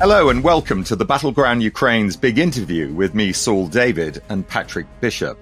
Hello 0.00 0.30
and 0.30 0.42
welcome 0.42 0.82
to 0.84 0.96
the 0.96 1.04
Battleground 1.04 1.62
Ukraine's 1.62 2.16
big 2.16 2.38
interview 2.38 2.90
with 2.94 3.14
me, 3.14 3.34
Saul 3.34 3.66
David, 3.66 4.22
and 4.30 4.48
Patrick 4.48 4.86
Bishop. 5.02 5.38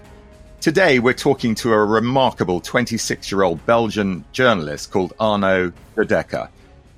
Today 0.61 0.99
we're 0.99 1.13
talking 1.13 1.55
to 1.55 1.73
a 1.73 1.85
remarkable 1.85 2.61
26 2.61 3.31
year 3.31 3.45
old 3.45 3.65
Belgian 3.67 4.25
journalist 4.33 4.91
called 4.91 5.13
Arnaud 5.21 5.75
de. 5.95 6.49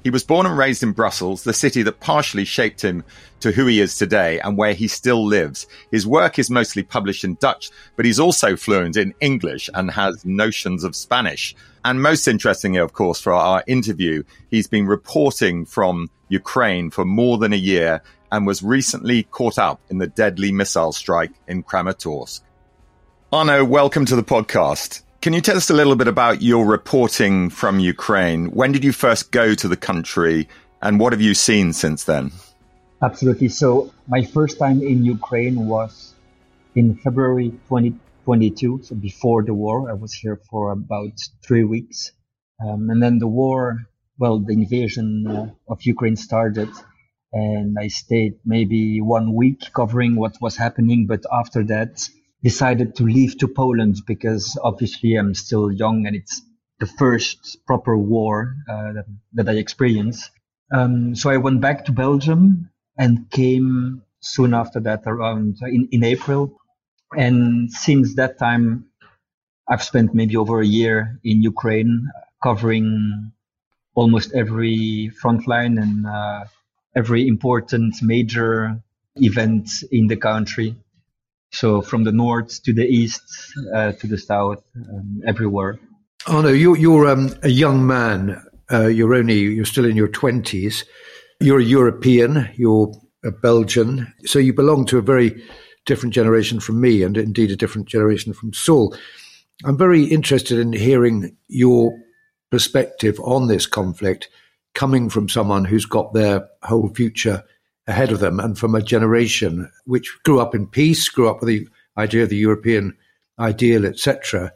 He 0.03 0.09
was 0.09 0.25
born 0.25 0.47
and 0.47 0.57
raised 0.57 0.83
in 0.83 0.93
Brussels, 0.93 1.45
the 1.45 1.53
city 1.53 1.83
that 1.83 2.01
partially 2.01 2.47
shaped 2.47 2.81
him 2.81 3.05
to 3.41 3.53
who 3.53 3.67
he 3.67 3.83
is 3.83 3.95
today 3.95 4.41
and 4.41 4.57
where 4.57 4.73
he 4.73 4.89
still 4.89 5.23
lives. 5.23 5.67
His 5.91 6.07
work 6.07 6.39
is 6.39 6.49
mostly 6.49 6.83
published 6.83 7.25
in 7.25 7.35
Dutch, 7.35 7.71
but 7.95 8.07
he's 8.07 8.19
also 8.19 8.57
fluent 8.57 8.97
in 8.97 9.13
English 9.21 9.69
and 9.75 9.91
has 9.91 10.25
notions 10.25 10.83
of 10.83 10.97
Spanish. 10.97 11.55
And 11.85 12.03
most 12.03 12.29
interestingly, 12.29 12.79
of 12.79 12.93
course, 12.93 13.21
for 13.21 13.33
our 13.33 13.65
interview, 13.67 14.23
he's 14.51 14.67
been 14.67 14.87
reporting 14.87 15.65
from 15.65 16.11
Ukraine 16.29 16.91
for 16.91 17.05
more 17.07 17.39
than 17.39 17.55
a 17.55 17.57
year 17.57 18.03
and 18.31 18.47
was 18.47 18.63
recently 18.63 19.23
caught 19.25 19.59
up 19.59 19.81
in 19.89 19.99
the 19.99 20.07
deadly 20.07 20.53
missile 20.53 20.93
strike 20.93 21.33
in 21.49 21.63
Kramatorsk. 21.63 22.43
Arnaud, 23.33 23.65
welcome 23.65 24.05
to 24.05 24.17
the 24.17 24.23
podcast. 24.23 25.03
Can 25.23 25.33
you 25.33 25.41
tell 25.41 25.57
us 25.57 25.71
a 25.71 25.75
little 25.75 25.97
bit 25.97 26.09
about 26.09 26.43
your 26.43 26.67
reporting 26.67 27.49
from 27.49 27.81
Ukraine? 27.81 28.51
When 28.51 28.73
did 28.73 28.85
you 28.85 28.93
first 28.93 29.31
go 29.31 29.55
to 29.55 29.69
the 29.69 29.77
country 29.77 30.49
and 30.83 31.01
what 31.01 31.13
have 31.13 31.21
you 31.23 31.35
seen 31.35 31.73
since 31.73 32.05
then? 32.05 32.33
Absolutely. 33.03 33.49
So, 33.49 33.93
my 34.07 34.23
first 34.23 34.59
time 34.59 34.83
in 34.83 35.05
Ukraine 35.05 35.67
was 35.67 36.15
in 36.75 36.97
February 36.97 37.53
2022. 38.31 38.85
So, 38.85 38.95
before 38.95 39.43
the 39.43 39.55
war, 39.55 39.91
I 39.91 39.95
was 39.95 40.13
here 40.13 40.41
for 40.49 40.71
about 40.71 41.19
three 41.45 41.65
weeks. 41.65 42.13
Um, 42.65 42.89
and 42.91 43.03
then 43.03 43.19
the 43.19 43.27
war, 43.27 43.79
well, 44.19 44.39
the 44.39 44.53
invasion 44.53 45.27
uh, 45.27 45.51
of 45.69 45.83
Ukraine 45.83 46.17
started. 46.17 46.69
And 47.33 47.77
I 47.79 47.89
stayed 47.89 48.35
maybe 48.45 49.01
one 49.01 49.35
week 49.35 49.61
covering 49.75 50.15
what 50.15 50.37
was 50.41 50.57
happening. 50.57 51.07
But 51.07 51.25
after 51.33 51.65
that, 51.65 52.09
decided 52.43 52.95
to 52.97 53.05
leave 53.05 53.37
to 53.39 53.49
Poland 53.49 53.97
because 54.07 54.57
obviously 54.63 55.15
I'm 55.17 55.35
still 55.35 55.73
young 55.73 56.07
and 56.07 56.15
it's 56.15 56.41
the 56.79 56.87
first 56.87 57.59
proper 57.67 57.97
war 57.97 58.55
uh, 58.69 58.93
that, 58.93 59.07
that, 59.35 59.49
I 59.49 59.57
experienced. 59.59 60.31
Um, 60.73 61.15
so 61.15 61.31
I 61.31 61.37
went 61.37 61.61
back 61.61 61.85
to 61.87 61.93
Belgium 61.93 62.71
and 62.97 63.31
came 63.31 64.03
soon 64.21 64.55
after 64.55 64.81
that 64.81 65.03
around 65.07 65.59
in, 65.63 65.89
in 65.91 66.05
April. 66.05 66.60
And 67.17 67.71
since 67.71 68.15
that 68.17 68.39
time, 68.39 68.87
I've 69.69 69.83
spent 69.83 70.15
maybe 70.15 70.37
over 70.37 70.61
a 70.61 70.67
year 70.67 71.19
in 71.25 71.43
Ukraine 71.43 72.09
covering 72.43 73.33
almost 73.95 74.33
every 74.35 75.11
front 75.21 75.47
line 75.47 75.79
and 75.79 76.07
uh, 76.07 76.45
every 76.97 77.27
important 77.27 78.03
major 78.03 78.81
event 79.17 79.69
in 79.91 80.07
the 80.07 80.17
country. 80.17 80.77
So 81.53 81.83
from 81.83 82.05
the 82.05 82.13
north 82.13 82.63
to 82.63 82.73
the 82.73 82.87
east 82.87 83.23
uh, 83.75 83.93
to 83.93 84.07
the 84.07 84.19
south, 84.19 84.63
um, 84.77 85.23
everywhere. 85.27 85.79
Oh 86.29 86.41
no, 86.43 86.49
you're 86.49 86.77
you're 86.77 87.09
um, 87.09 87.35
a 87.43 87.49
young 87.49 87.87
man. 87.87 88.41
Uh, 88.71 88.87
you're 88.87 89.15
only 89.15 89.39
you're 89.39 89.65
still 89.65 89.85
in 89.85 89.97
your 89.97 90.09
twenties. 90.09 90.85
You're 91.41 91.61
a 91.61 91.65
European. 91.65 92.49
You're 92.55 92.93
a 93.25 93.33
Belgian. 93.33 94.13
So 94.25 94.39
you 94.39 94.53
belong 94.53 94.87
to 94.87 94.99
a 94.99 95.03
very 95.03 95.43
different 95.91 96.15
generation 96.15 96.61
from 96.61 96.81
me, 96.81 97.03
and 97.03 97.17
indeed 97.17 97.51
a 97.51 97.57
different 97.57 97.89
generation 97.89 98.33
from 98.33 98.53
Saul. 98.53 98.95
I'm 99.65 99.77
very 99.77 100.05
interested 100.05 100.57
in 100.57 100.73
hearing 100.73 101.37
your 101.49 101.99
perspective 102.49 103.19
on 103.25 103.49
this 103.49 103.67
conflict, 103.67 104.29
coming 104.73 105.11
from 105.11 105.29
someone 105.29 105.65
who's 105.65 105.87
got 105.87 106.15
their 106.15 106.49
whole 106.63 106.91
future 106.91 107.43
ahead 107.89 108.13
of 108.13 108.21
them 108.21 108.39
and 108.39 108.57
from 108.57 108.77
a 108.77 108.83
generation 108.83 109.69
which 109.85 110.17
grew 110.25 110.39
up 110.39 110.55
in 110.55 110.69
peace, 110.69 111.09
grew 111.09 111.29
up 111.29 111.41
with 111.41 111.49
the 111.49 111.69
idea 111.99 112.23
of 112.23 112.29
the 112.29 112.37
European 112.37 112.97
ideal, 113.41 113.85
etc. 113.85 114.53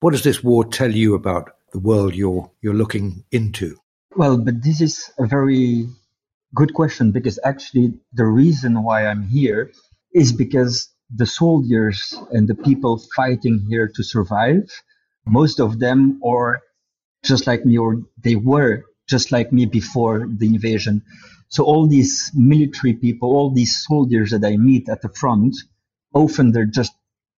What 0.00 0.10
does 0.10 0.22
this 0.22 0.44
war 0.44 0.66
tell 0.66 0.92
you 0.92 1.14
about 1.14 1.52
the 1.72 1.78
world 1.78 2.14
you're 2.14 2.50
you're 2.60 2.74
looking 2.74 3.24
into? 3.32 3.78
Well, 4.16 4.36
but 4.36 4.62
this 4.62 4.82
is 4.82 5.10
a 5.18 5.26
very 5.26 5.88
good 6.54 6.74
question 6.74 7.10
because 7.10 7.38
actually 7.42 7.94
the 8.12 8.26
reason 8.26 8.82
why 8.82 9.06
I'm 9.06 9.22
here 9.22 9.72
is 10.14 10.32
because 10.32 10.88
the 11.14 11.26
soldiers 11.26 12.14
and 12.30 12.48
the 12.48 12.54
people 12.54 13.02
fighting 13.16 13.66
here 13.68 13.90
to 13.94 14.02
survive, 14.02 14.70
most 15.26 15.60
of 15.60 15.78
them 15.78 16.20
are 16.24 16.62
just 17.24 17.46
like 17.46 17.64
me 17.66 17.78
or 17.78 18.02
they 18.22 18.36
were 18.36 18.84
just 19.08 19.32
like 19.32 19.52
me 19.52 19.66
before 19.66 20.28
the 20.38 20.46
invasion. 20.46 21.02
So 21.48 21.64
all 21.64 21.86
these 21.86 22.30
military 22.34 22.94
people, 22.94 23.30
all 23.30 23.50
these 23.50 23.84
soldiers 23.84 24.30
that 24.30 24.44
I 24.44 24.56
meet 24.56 24.88
at 24.88 25.02
the 25.02 25.10
front, 25.10 25.56
often 26.14 26.52
they're 26.52 26.64
just 26.66 26.92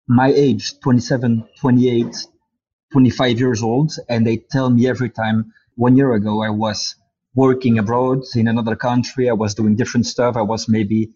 my 0.09 0.33
age, 0.33 0.79
27, 0.81 1.45
28, 1.61 2.17
25 2.93 3.41
years 3.41 3.63
old. 3.63 3.93
And 4.09 4.27
they 4.27 4.37
tell 4.37 4.71
me 4.71 4.89
every 4.89 5.11
time, 5.11 5.53
one 5.75 5.97
year 5.97 6.15
ago, 6.15 6.43
I 6.43 6.51
was 6.51 6.95
working 7.35 7.79
abroad 7.79 8.23
in 8.35 8.49
another 8.49 8.77
country. 8.77 9.29
I 9.29 9.35
was 9.35 9.55
doing 9.55 9.77
different 9.77 10.07
stuff. 10.07 10.37
I 10.37 10.43
was 10.43 10.69
maybe 10.69 11.11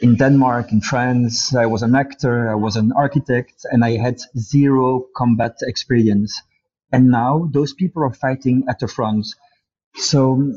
in 0.00 0.16
Denmark, 0.16 0.72
in 0.72 0.80
France. 0.80 1.54
I 1.54 1.66
was 1.66 1.82
an 1.82 1.94
actor. 1.94 2.50
I 2.50 2.54
was 2.54 2.76
an 2.76 2.92
architect 2.92 3.66
and 3.70 3.84
I 3.84 3.96
had 3.96 4.18
zero 4.36 5.06
combat 5.16 5.56
experience. 5.62 6.40
And 6.92 7.10
now 7.10 7.48
those 7.52 7.72
people 7.74 8.02
are 8.02 8.14
fighting 8.14 8.64
at 8.68 8.78
the 8.78 8.88
front. 8.88 9.26
So 9.94 10.54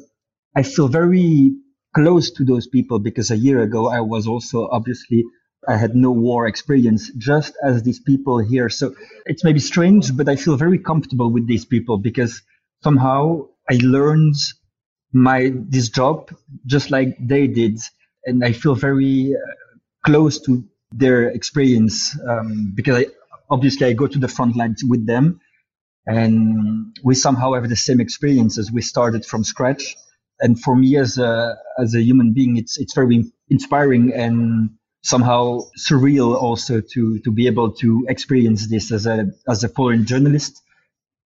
I 0.55 0.63
feel 0.63 0.87
very 0.87 1.51
close 1.93 2.31
to 2.31 2.45
those 2.45 2.67
people 2.67 2.99
because 2.99 3.31
a 3.31 3.37
year 3.37 3.61
ago 3.61 3.89
I 3.89 4.01
was 4.01 4.27
also 4.27 4.67
obviously 4.71 5.25
I 5.67 5.77
had 5.77 5.95
no 5.95 6.11
war 6.11 6.47
experience, 6.47 7.11
just 7.17 7.53
as 7.63 7.83
these 7.83 7.99
people 7.99 8.39
here. 8.39 8.69
So 8.69 8.95
it's 9.25 9.43
maybe 9.43 9.59
strange, 9.59 10.15
but 10.15 10.27
I 10.27 10.35
feel 10.35 10.57
very 10.57 10.79
comfortable 10.79 11.31
with 11.31 11.47
these 11.47 11.65
people 11.65 11.97
because 11.99 12.41
somehow 12.83 13.47
I 13.69 13.77
learned 13.81 14.35
my 15.13 15.51
this 15.53 15.89
job 15.89 16.31
just 16.65 16.89
like 16.89 17.15
they 17.19 17.47
did, 17.47 17.79
and 18.25 18.43
I 18.43 18.51
feel 18.51 18.75
very 18.75 19.35
uh, 19.35 19.39
close 20.05 20.39
to 20.41 20.63
their 20.91 21.29
experience 21.29 22.17
um, 22.27 22.73
because 22.75 22.97
I, 22.97 23.05
obviously 23.49 23.87
I 23.87 23.93
go 23.93 24.07
to 24.07 24.19
the 24.19 24.27
front 24.27 24.55
lines 24.55 24.83
with 24.87 25.05
them, 25.05 25.39
and 26.05 26.95
we 27.03 27.15
somehow 27.15 27.53
have 27.53 27.67
the 27.69 27.75
same 27.75 28.01
experiences. 28.01 28.71
We 28.71 28.81
started 28.81 29.25
from 29.25 29.43
scratch 29.43 29.95
and 30.41 30.59
for 30.59 30.75
me 30.75 30.97
as 30.97 31.17
a 31.17 31.55
as 31.79 31.93
a 31.95 32.01
human 32.01 32.33
being, 32.33 32.57
it's 32.57 32.77
it's 32.77 32.93
very 32.93 33.31
inspiring 33.49 34.11
and 34.13 34.71
somehow 35.03 35.59
surreal 35.77 36.35
also 36.35 36.81
to 36.81 37.19
to 37.19 37.31
be 37.31 37.47
able 37.47 37.71
to 37.73 38.05
experience 38.09 38.67
this 38.67 38.91
as 38.91 39.05
a 39.05 39.27
as 39.47 39.63
a 39.63 39.69
foreign 39.69 40.05
journalist. 40.05 40.61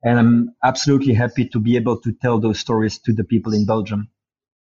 And 0.03 0.19
I'm 0.19 0.55
absolutely 0.63 1.13
happy 1.13 1.47
to 1.49 1.59
be 1.59 1.77
able 1.77 1.99
to 2.01 2.11
tell 2.11 2.39
those 2.39 2.59
stories 2.59 2.99
to 2.99 3.13
the 3.13 3.23
people 3.23 3.53
in 3.53 3.65
Belgium. 3.65 4.09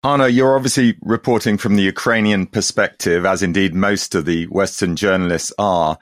Arnaud, 0.05 0.27
you're 0.27 0.55
obviously 0.55 0.99
reporting 1.01 1.56
from 1.56 1.77
the 1.77 1.83
Ukrainian 1.83 2.47
perspective, 2.47 3.25
as 3.25 3.43
indeed 3.43 3.75
most 3.75 4.15
of 4.15 4.27
the 4.27 4.45
Western 4.49 4.97
journalists 4.97 5.51
are. 5.59 5.99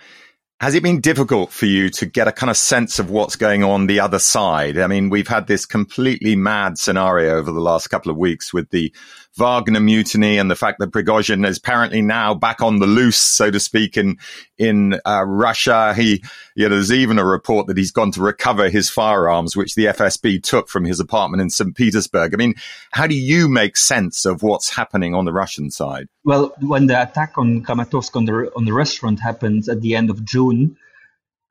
Has 0.59 0.75
it 0.75 0.83
been 0.83 1.01
difficult 1.01 1.53
for 1.53 1.67
you 1.67 1.89
to 1.91 2.07
get 2.07 2.27
a 2.27 2.33
kind 2.33 2.51
of 2.51 2.57
sense 2.57 2.99
of 2.99 3.11
what's 3.11 3.37
going 3.37 3.63
on 3.63 3.87
the 3.87 4.01
other 4.01 4.19
side? 4.19 4.77
I 4.77 4.89
mean, 4.89 5.09
we've 5.09 5.29
had 5.29 5.47
this 5.47 5.65
completely 5.65 6.35
mad 6.35 6.79
scenario 6.79 7.37
over 7.37 7.53
the 7.53 7.61
last 7.61 7.91
couple 7.91 8.11
of 8.11 8.17
weeks 8.17 8.53
with 8.53 8.71
the 8.71 8.93
Wagner 9.39 9.81
mutiny 9.81 10.37
and 10.37 10.51
the 10.51 10.57
fact 10.57 10.79
that 10.79 10.91
Prigozhin 10.91 11.47
is 11.47 11.57
apparently 11.57 12.03
now 12.03 12.35
back 12.35 12.61
on 12.61 12.81
the 12.81 12.87
loose, 12.87 13.17
so 13.17 13.51
to 13.51 13.59
speak, 13.59 13.97
in 13.97 14.19
in 14.59 15.01
uh, 15.07 15.25
Russia. 15.25 15.95
He, 15.95 16.23
you 16.55 16.69
know, 16.69 16.75
there's 16.75 16.93
even 16.93 17.19
a 17.19 17.25
report 17.25 17.67
that 17.69 17.79
he's 17.79 17.93
gone 17.93 18.13
to 18.13 18.23
recover 18.23 18.69
his 18.69 18.91
firearms, 18.91 19.57
which 19.57 19.75
the 19.75 19.87
FSB 19.87 20.43
took 20.43 20.69
from 20.69 20.85
his 20.85 21.01
apartment 21.01 21.41
in 21.41 21.49
St. 21.49 21.75
Petersburg. 21.75 22.35
I 22.35 22.37
mean, 22.37 22.55
how 22.91 23.07
do 23.07 23.15
you 23.15 23.49
make 23.49 23.77
sense 23.79 24.27
of 24.27 24.43
what's 24.43 24.69
happening 24.69 25.15
on 25.15 25.25
the 25.25 25.33
Russian 25.33 25.71
side? 25.71 26.09
Well, 26.25 26.55
when 26.61 26.87
the 26.87 27.01
attack 27.01 27.39
on 27.39 27.65
Kramatorsk 27.65 28.15
on 28.15 28.27
the 28.27 28.53
on 28.55 28.67
the 28.67 28.75
restaurant 28.75 29.21
happened 29.21 29.69
at 29.69 29.81
the 29.81 29.95
end 29.95 30.11
of 30.11 30.25
June, 30.25 30.77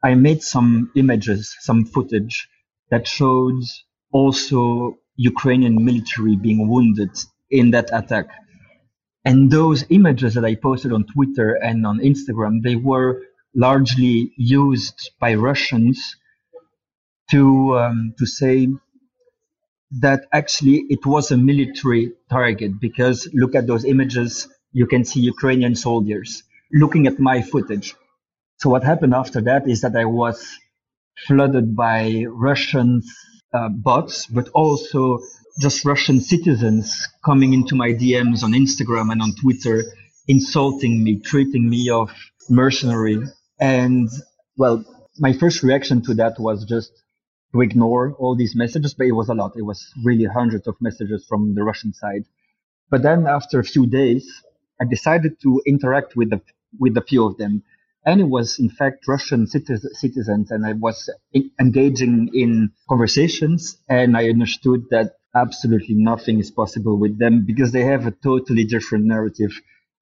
I 0.04 0.13
made 0.13 0.44
some 0.44 0.92
images, 0.95 1.56
some 1.60 1.86
footage 1.86 2.48
that 2.92 3.07
showed 3.07 3.63
also 4.12 4.98
Ukrainian 5.16 5.83
military 5.83 6.36
being 6.36 6.68
wounded 6.68 7.12
in 7.51 7.71
that 7.71 7.89
attack. 7.94 8.27
And 9.24 9.51
those 9.51 9.86
images 9.89 10.33
that 10.33 10.45
I 10.45 10.56
posted 10.56 10.92
on 10.92 11.06
Twitter 11.06 11.53
and 11.53 11.86
on 11.86 12.00
Instagram, 12.00 12.63
they 12.63 12.75
were 12.75 13.21
largely 13.53 14.31
used 14.38 15.12
by 15.19 15.36
Russians 15.36 16.15
to 17.30 17.77
um, 17.77 18.13
to 18.18 18.25
say 18.25 18.68
that 20.00 20.25
actually 20.33 20.86
it 20.89 21.06
was 21.06 21.31
a 21.31 21.38
military 21.38 22.13
target 22.30 22.80
because 22.80 23.27
look 23.33 23.56
at 23.56 23.68
those 23.68 23.86
images, 23.86 24.47
you 24.71 24.88
can 24.88 25.04
see 25.04 25.19
Ukrainian 25.19 25.75
soldiers. 25.75 26.44
Looking 26.74 27.06
at 27.07 27.19
my 27.19 27.42
footage, 27.42 27.95
so 28.57 28.69
what 28.69 28.83
happened 28.83 29.13
after 29.13 29.42
that 29.42 29.68
is 29.68 29.81
that 29.81 29.95
I 29.95 30.06
was 30.06 30.38
flooded 31.27 31.75
by 31.75 32.25
Russian 32.30 33.01
uh, 33.54 33.69
bots, 33.69 34.27
but 34.27 34.47
also 34.50 35.19
just 35.59 35.86
Russian 35.86 36.21
citizens 36.21 37.07
coming 37.25 37.53
into 37.53 37.75
my 37.75 37.89
DMs 37.89 38.44
on 38.44 38.53
Instagram 38.53 39.12
and 39.12 39.21
on 39.21 39.33
Twitter, 39.36 39.83
insulting 40.27 41.03
me, 41.03 41.19
treating 41.19 41.69
me 41.69 41.89
of 41.89 42.12
mercenary. 42.50 43.19
And 43.59 44.09
well, 44.57 44.83
my 45.19 45.33
first 45.33 45.63
reaction 45.63 46.01
to 46.03 46.13
that 46.15 46.39
was 46.39 46.65
just 46.65 46.92
to 47.53 47.62
ignore 47.62 48.13
all 48.13 48.36
these 48.36 48.56
messages, 48.56 48.94
but 48.94 49.07
it 49.07 49.12
was 49.12 49.30
a 49.30 49.33
lot. 49.33 49.53
It 49.57 49.63
was 49.63 49.86
really 50.03 50.25
hundreds 50.25 50.68
of 50.68 50.75
messages 50.80 51.25
from 51.27 51.54
the 51.54 51.63
Russian 51.63 51.94
side. 51.94 52.24
But 52.89 53.04
then 53.04 53.27
after 53.27 53.59
a 53.59 53.63
few 53.63 53.86
days, 53.86 54.30
I 54.80 54.86
decided 54.86 55.42
to 55.44 55.62
interact 55.65 56.15
with 56.15 56.30
the, 56.30 56.42
with 56.80 56.95
a 56.97 57.01
few 57.01 57.25
of 57.25 57.38
them 57.38 57.63
and 58.06 58.19
it 58.19 58.25
was 58.25 58.59
in 58.59 58.69
fact 58.69 59.07
Russian 59.07 59.45
citizens, 59.47 60.51
and 60.51 60.65
I 60.65 60.74
was 60.74 61.09
engaging 61.59 62.31
in 62.33 62.71
conversations, 62.89 63.77
and 63.88 64.18
I 64.18 64.30
understood 64.30 64.86
that 64.89 65.13
absolutely 65.36 65.95
nothing 65.95 66.39
is 66.39 66.51
possible 66.51 66.98
with 66.98 67.18
them 67.19 67.45
because 67.45 67.72
they 67.72 67.83
have 67.83 68.06
a 68.06 68.12
totally 68.12 68.66
different 68.66 69.06
narrative, 69.06 69.51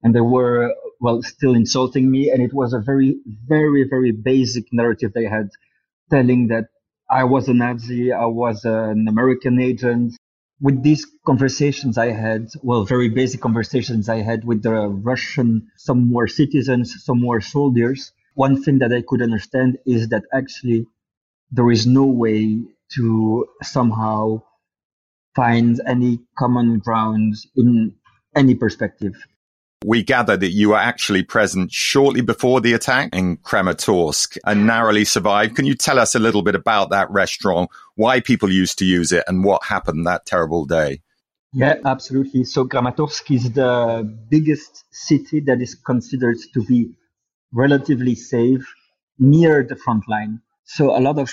and 0.04 0.16
they 0.16 0.22
were 0.22 0.74
well 1.00 1.22
still 1.22 1.54
insulting 1.54 2.10
me, 2.10 2.30
and 2.32 2.42
it 2.42 2.54
was 2.54 2.74
a 2.74 2.80
very, 2.80 3.18
very, 3.48 3.84
very 3.90 4.12
basic 4.12 4.66
narrative 4.72 5.12
they 5.14 5.26
had, 5.26 5.50
telling 6.10 6.48
that 6.48 6.66
I 7.10 7.24
was 7.24 7.48
a 7.48 7.54
Nazi, 7.54 8.12
I 8.12 8.26
was 8.26 8.66
an 8.66 9.08
American 9.08 9.60
agent, 9.60 10.16
with 10.62 10.84
these 10.84 11.06
conversations 11.26 11.98
I 11.98 12.12
had, 12.12 12.48
well, 12.62 12.84
very 12.84 13.10
basic 13.10 13.42
conversations 13.42 14.10
I 14.10 14.22
had 14.22 14.44
with 14.44 14.62
the 14.62 14.72
Russian, 14.72 15.70
some 15.78 16.08
more 16.08 16.28
citizens, 16.28 17.04
some 17.04 17.20
more 17.22 17.40
soldiers, 17.40 18.12
one 18.36 18.62
thing 18.62 18.80
that 18.80 18.92
I 18.94 19.02
could 19.02 19.22
understand 19.22 19.78
is 19.86 20.10
that 20.10 20.24
actually 20.34 20.86
there 21.52 21.72
is 21.72 21.88
no 21.88 22.06
way 22.06 22.62
to 22.96 23.46
somehow 23.64 24.44
find 25.36 25.80
any 25.88 26.20
common 26.38 26.80
ground 26.80 27.36
in 27.56 27.96
any 28.36 28.56
perspective. 28.56 29.14
We 29.86 30.04
gather 30.04 30.36
that 30.36 30.50
you 30.50 30.70
were 30.70 30.78
actually 30.78 31.24
present 31.24 31.72
shortly 31.72 32.20
before 32.20 32.60
the 32.60 32.74
attack 32.74 33.16
in 33.16 33.38
Kramatorsk 33.38 34.38
and 34.46 34.68
narrowly 34.68 35.06
survived. 35.06 35.56
Can 35.56 35.66
you 35.66 35.74
tell 35.74 36.00
us 36.00 36.16
a 36.16 36.20
little 36.20 36.42
bit 36.42 36.56
about 36.56 36.90
that 36.90 37.10
restaurant, 37.10 37.70
why 37.96 38.20
people 38.20 38.52
used 38.52 38.78
to 38.80 38.86
use 38.86 39.14
it, 39.14 39.24
and 39.26 39.46
what 39.46 39.64
happened 39.64 40.06
that 40.06 40.26
terrible 40.26 40.66
day? 40.66 41.02
Yeah, 41.54 41.76
absolutely. 41.86 42.44
So 42.44 42.66
Kramatorsk 42.66 43.34
is 43.34 43.54
the 43.54 44.04
biggest 44.30 44.84
city 44.92 45.40
that 45.42 45.62
is 45.62 45.76
considered 45.76 46.38
to 46.54 46.64
be 46.64 46.92
relatively 47.54 48.16
safe 48.16 48.66
near 49.18 49.64
the 49.64 49.76
front 49.78 50.04
line. 50.10 50.42
So 50.66 50.96
a 50.96 51.00
lot 51.00 51.18
of 51.18 51.32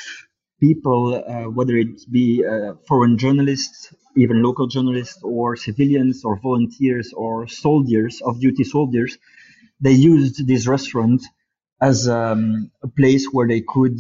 people, 0.60 1.14
uh, 1.14 1.50
whether 1.50 1.76
it 1.76 2.00
be 2.10 2.44
uh, 2.44 2.74
foreign 2.88 3.18
journalists, 3.18 3.94
even 4.16 4.42
local 4.42 4.66
journalists, 4.66 5.22
or 5.22 5.56
civilians, 5.56 6.24
or 6.24 6.38
volunteers, 6.38 7.12
or 7.14 7.46
soldiers, 7.46 8.22
of 8.22 8.40
duty 8.40 8.64
soldiers, 8.64 9.18
they 9.80 9.92
used 9.92 10.46
this 10.46 10.66
restaurant 10.66 11.22
as 11.80 12.08
um, 12.08 12.70
a 12.82 12.88
place 12.88 13.26
where 13.30 13.46
they 13.46 13.60
could 13.60 13.98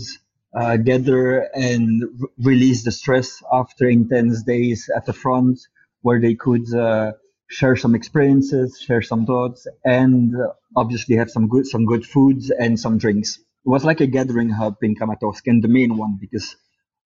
uh, 0.54 0.76
gather 0.78 1.40
and 1.54 2.02
r- 2.22 2.28
release 2.38 2.84
the 2.84 2.92
stress 2.92 3.42
after 3.52 3.88
intense 3.88 4.42
days 4.42 4.88
at 4.94 5.04
the 5.04 5.12
front, 5.12 5.60
where 6.00 6.20
they 6.20 6.34
could 6.34 6.72
uh, 6.74 7.12
share 7.48 7.76
some 7.76 7.94
experiences, 7.94 8.80
share 8.80 9.02
some 9.02 9.26
thoughts, 9.26 9.66
and 9.84 10.34
uh, 10.34 10.52
obviously 10.74 11.16
have 11.16 11.30
some 11.30 11.48
good 11.48 11.66
some 11.66 11.84
good 11.84 12.06
foods 12.06 12.50
and 12.50 12.80
some 12.80 12.96
drinks 12.96 13.38
was 13.66 13.84
like 13.84 14.00
a 14.00 14.06
gathering 14.06 14.50
hub 14.50 14.76
in 14.82 14.94
Kramatorsk 14.94 15.42
and 15.46 15.62
the 15.62 15.68
main 15.68 15.96
one 15.96 16.18
because 16.20 16.56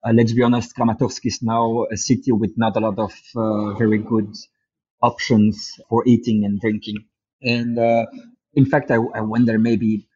uh, 0.05 0.13
let's 0.15 0.33
be 0.33 0.43
honest, 0.43 0.77
Kramatorsk 0.77 1.21
is 1.25 1.43
now 1.43 1.87
a 1.93 1.97
city 1.97 2.33
with 2.33 2.53
not 2.57 2.77
a 2.77 2.81
lot 2.81 2.99
of 2.99 3.13
uh, 3.37 3.75
very 3.75 3.99
good 3.99 4.35
options 5.03 5.79
for 5.89 6.07
eating 6.07 6.45
and 6.45 6.61
drinking. 6.61 7.05
And 7.43 7.79
uh, 7.79 8.07
in 8.55 8.67
fact, 8.67 8.91
I, 8.91 8.97
I, 8.97 9.21
went 9.23 9.47
there 9.47 9.59
maybe 9.59 10.09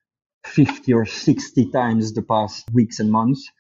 50 0.45 0.93
or 0.93 1.07
60 1.07 1.71
times 1.71 2.13
the 2.13 2.23
past 2.23 2.67
weeks 2.73 3.01
and 3.01 3.11
months. 3.11 3.51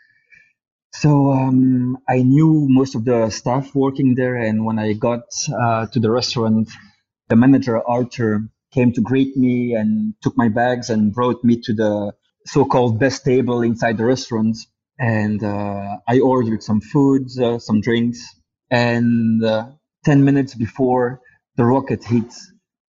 So 0.92 1.32
um, 1.32 1.98
I 2.08 2.22
knew 2.22 2.66
most 2.68 2.94
of 2.94 3.04
the 3.04 3.30
staff 3.30 3.74
working 3.74 4.14
there. 4.14 4.36
And 4.36 4.64
when 4.64 4.78
I 4.78 4.92
got 4.92 5.24
uh, 5.48 5.86
to 5.86 6.00
the 6.00 6.10
restaurant, 6.10 6.70
the 7.28 7.36
manager, 7.36 7.80
Arthur, 7.86 8.48
came 8.72 8.92
to 8.92 9.00
greet 9.00 9.36
me 9.36 9.74
and 9.74 10.14
took 10.22 10.36
my 10.36 10.48
bags 10.48 10.90
and 10.90 11.12
brought 11.12 11.42
me 11.44 11.60
to 11.62 11.72
the 11.72 12.12
so-called 12.46 12.98
best 12.98 13.24
table 13.24 13.62
inside 13.62 13.96
the 13.98 14.04
restaurant, 14.04 14.56
and 14.98 15.42
uh, 15.42 15.96
I 16.08 16.20
ordered 16.20 16.62
some 16.62 16.80
foods, 16.80 17.38
uh, 17.38 17.58
some 17.58 17.80
drinks, 17.80 18.20
and 18.70 19.44
uh, 19.44 19.68
ten 20.04 20.24
minutes 20.24 20.54
before 20.54 21.20
the 21.56 21.64
rocket 21.64 22.04
hit 22.04 22.32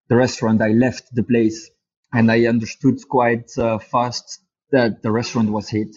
the 0.10 0.16
restaurant, 0.16 0.62
I 0.62 0.70
left 0.70 1.14
the 1.14 1.24
place, 1.24 1.70
and 2.14 2.32
I 2.32 2.46
understood 2.46 2.98
quite 3.10 3.50
uh, 3.58 3.80
fast 3.80 4.40
that 4.72 5.02
the 5.02 5.12
restaurant 5.12 5.52
was 5.52 5.70
hit. 5.70 5.90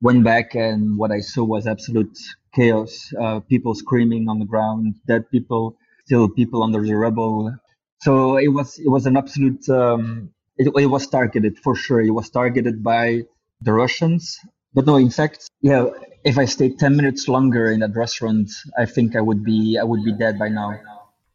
Went 0.00 0.24
back, 0.24 0.54
and 0.54 0.98
what 0.98 1.12
I 1.12 1.20
saw 1.20 1.44
was 1.44 1.66
absolute 1.66 2.18
chaos. 2.54 3.12
Uh, 3.18 3.40
people 3.40 3.74
screaming 3.74 4.28
on 4.28 4.38
the 4.38 4.44
ground, 4.44 4.96
dead 5.06 5.30
people, 5.30 5.76
still 6.04 6.28
people 6.28 6.62
under 6.62 6.82
the 6.82 6.94
rubble. 6.94 7.54
So 8.00 8.36
it 8.36 8.48
was 8.48 8.78
it 8.78 8.88
was 8.88 9.06
an 9.06 9.16
absolute 9.16 9.66
um, 9.68 10.30
it, 10.56 10.72
it 10.76 10.86
was 10.86 11.06
targeted 11.06 11.58
for 11.58 11.74
sure. 11.74 12.00
It 12.00 12.10
was 12.10 12.30
targeted 12.30 12.82
by 12.82 13.22
the 13.60 13.72
Russians. 13.72 14.38
But 14.74 14.86
no, 14.86 14.96
in 14.96 15.10
fact, 15.10 15.48
yeah, 15.60 15.86
if 16.24 16.38
I 16.38 16.44
stayed 16.44 16.78
10 16.78 16.96
minutes 16.96 17.28
longer 17.28 17.70
in 17.70 17.80
that 17.80 17.94
restaurant, 17.94 18.50
I 18.78 18.86
think 18.86 19.16
I 19.16 19.20
would 19.20 19.44
be, 19.44 19.78
I 19.78 19.84
would 19.84 20.04
be 20.04 20.12
dead 20.12 20.38
by 20.38 20.48
now. 20.48 20.78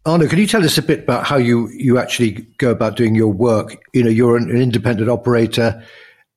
Arnaud, 0.05 0.29
can 0.29 0.39
you 0.39 0.47
tell 0.47 0.63
us 0.63 0.77
a 0.77 0.81
bit 0.81 0.99
about 0.99 1.25
how 1.25 1.35
you, 1.35 1.69
you 1.69 1.97
actually 1.97 2.31
go 2.57 2.71
about 2.71 2.95
doing 2.95 3.13
your 3.13 3.31
work? 3.31 3.77
You 3.93 4.03
know, 4.03 4.09
you're 4.09 4.37
an, 4.37 4.49
an 4.49 4.61
independent 4.61 5.09
operator. 5.09 5.83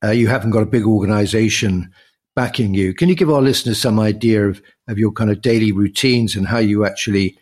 Uh, 0.02 0.10
you 0.10 0.28
haven't 0.28 0.50
got 0.50 0.62
a 0.62 0.66
big 0.66 0.84
organization 0.84 1.92
backing 2.34 2.74
you. 2.74 2.94
Can 2.94 3.08
you 3.08 3.14
give 3.14 3.30
our 3.30 3.42
listeners 3.42 3.80
some 3.80 4.00
idea 4.00 4.48
of, 4.48 4.60
of 4.88 4.98
your 4.98 5.12
kind 5.12 5.30
of 5.30 5.40
daily 5.40 5.72
routines 5.72 6.34
and 6.34 6.48
how 6.48 6.58
you 6.58 6.84
actually 6.84 7.38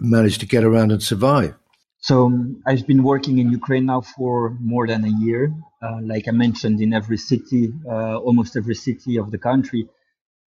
manage 0.00 0.38
to 0.38 0.46
get 0.46 0.64
around 0.64 0.92
and 0.92 1.02
survive? 1.02 1.54
So 2.08 2.26
um, 2.26 2.62
I've 2.66 2.86
been 2.86 3.02
working 3.02 3.38
in 3.38 3.50
Ukraine 3.50 3.86
now 3.86 4.02
for 4.02 4.58
more 4.60 4.86
than 4.86 5.06
a 5.06 5.14
year. 5.26 5.54
Uh, 5.82 6.00
like 6.02 6.28
I 6.28 6.32
mentioned, 6.32 6.82
in 6.82 6.92
every 6.92 7.16
city, 7.16 7.72
uh, 7.88 8.18
almost 8.18 8.58
every 8.58 8.74
city 8.74 9.16
of 9.16 9.30
the 9.30 9.38
country, 9.38 9.88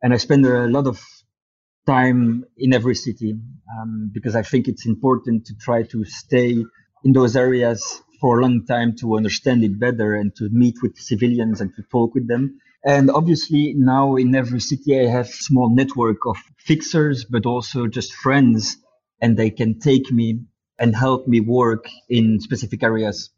and 0.03 0.13
I 0.13 0.17
spend 0.17 0.45
a 0.45 0.67
lot 0.67 0.85
of 0.85 1.03
time 1.87 2.45
in 2.57 2.75
every 2.75 2.93
city 2.93 3.31
um, 3.73 4.11
because 4.13 4.35
I 4.35 4.43
think 4.43 4.67
it's 4.67 4.85
important 4.85 5.47
to 5.47 5.55
try 5.55 5.81
to 5.93 6.05
stay 6.05 6.63
in 7.03 7.11
those 7.13 7.35
areas 7.35 8.03
for 8.21 8.37
a 8.37 8.41
long 8.43 8.67
time 8.67 8.95
to 8.97 9.17
understand 9.17 9.63
it 9.63 9.79
better 9.79 10.13
and 10.13 10.35
to 10.35 10.49
meet 10.51 10.75
with 10.83 10.95
civilians 10.99 11.59
and 11.59 11.75
to 11.77 11.81
talk 11.91 12.13
with 12.13 12.27
them. 12.27 12.59
And 12.85 13.09
obviously 13.09 13.73
now 13.75 14.15
in 14.17 14.35
every 14.35 14.59
city 14.59 14.99
I 14.99 15.07
have 15.07 15.27
small 15.27 15.73
network 15.73 16.19
of 16.27 16.37
fixers, 16.59 17.25
but 17.25 17.47
also 17.47 17.87
just 17.87 18.13
friends 18.13 18.77
and 19.19 19.35
they 19.35 19.49
can 19.49 19.79
take 19.79 20.11
me 20.11 20.41
and 20.79 20.96
help 20.96 21.27
me 21.27 21.39
work 21.39 21.89
in 22.10 22.39
specific 22.39 22.84
areas. 22.84 23.29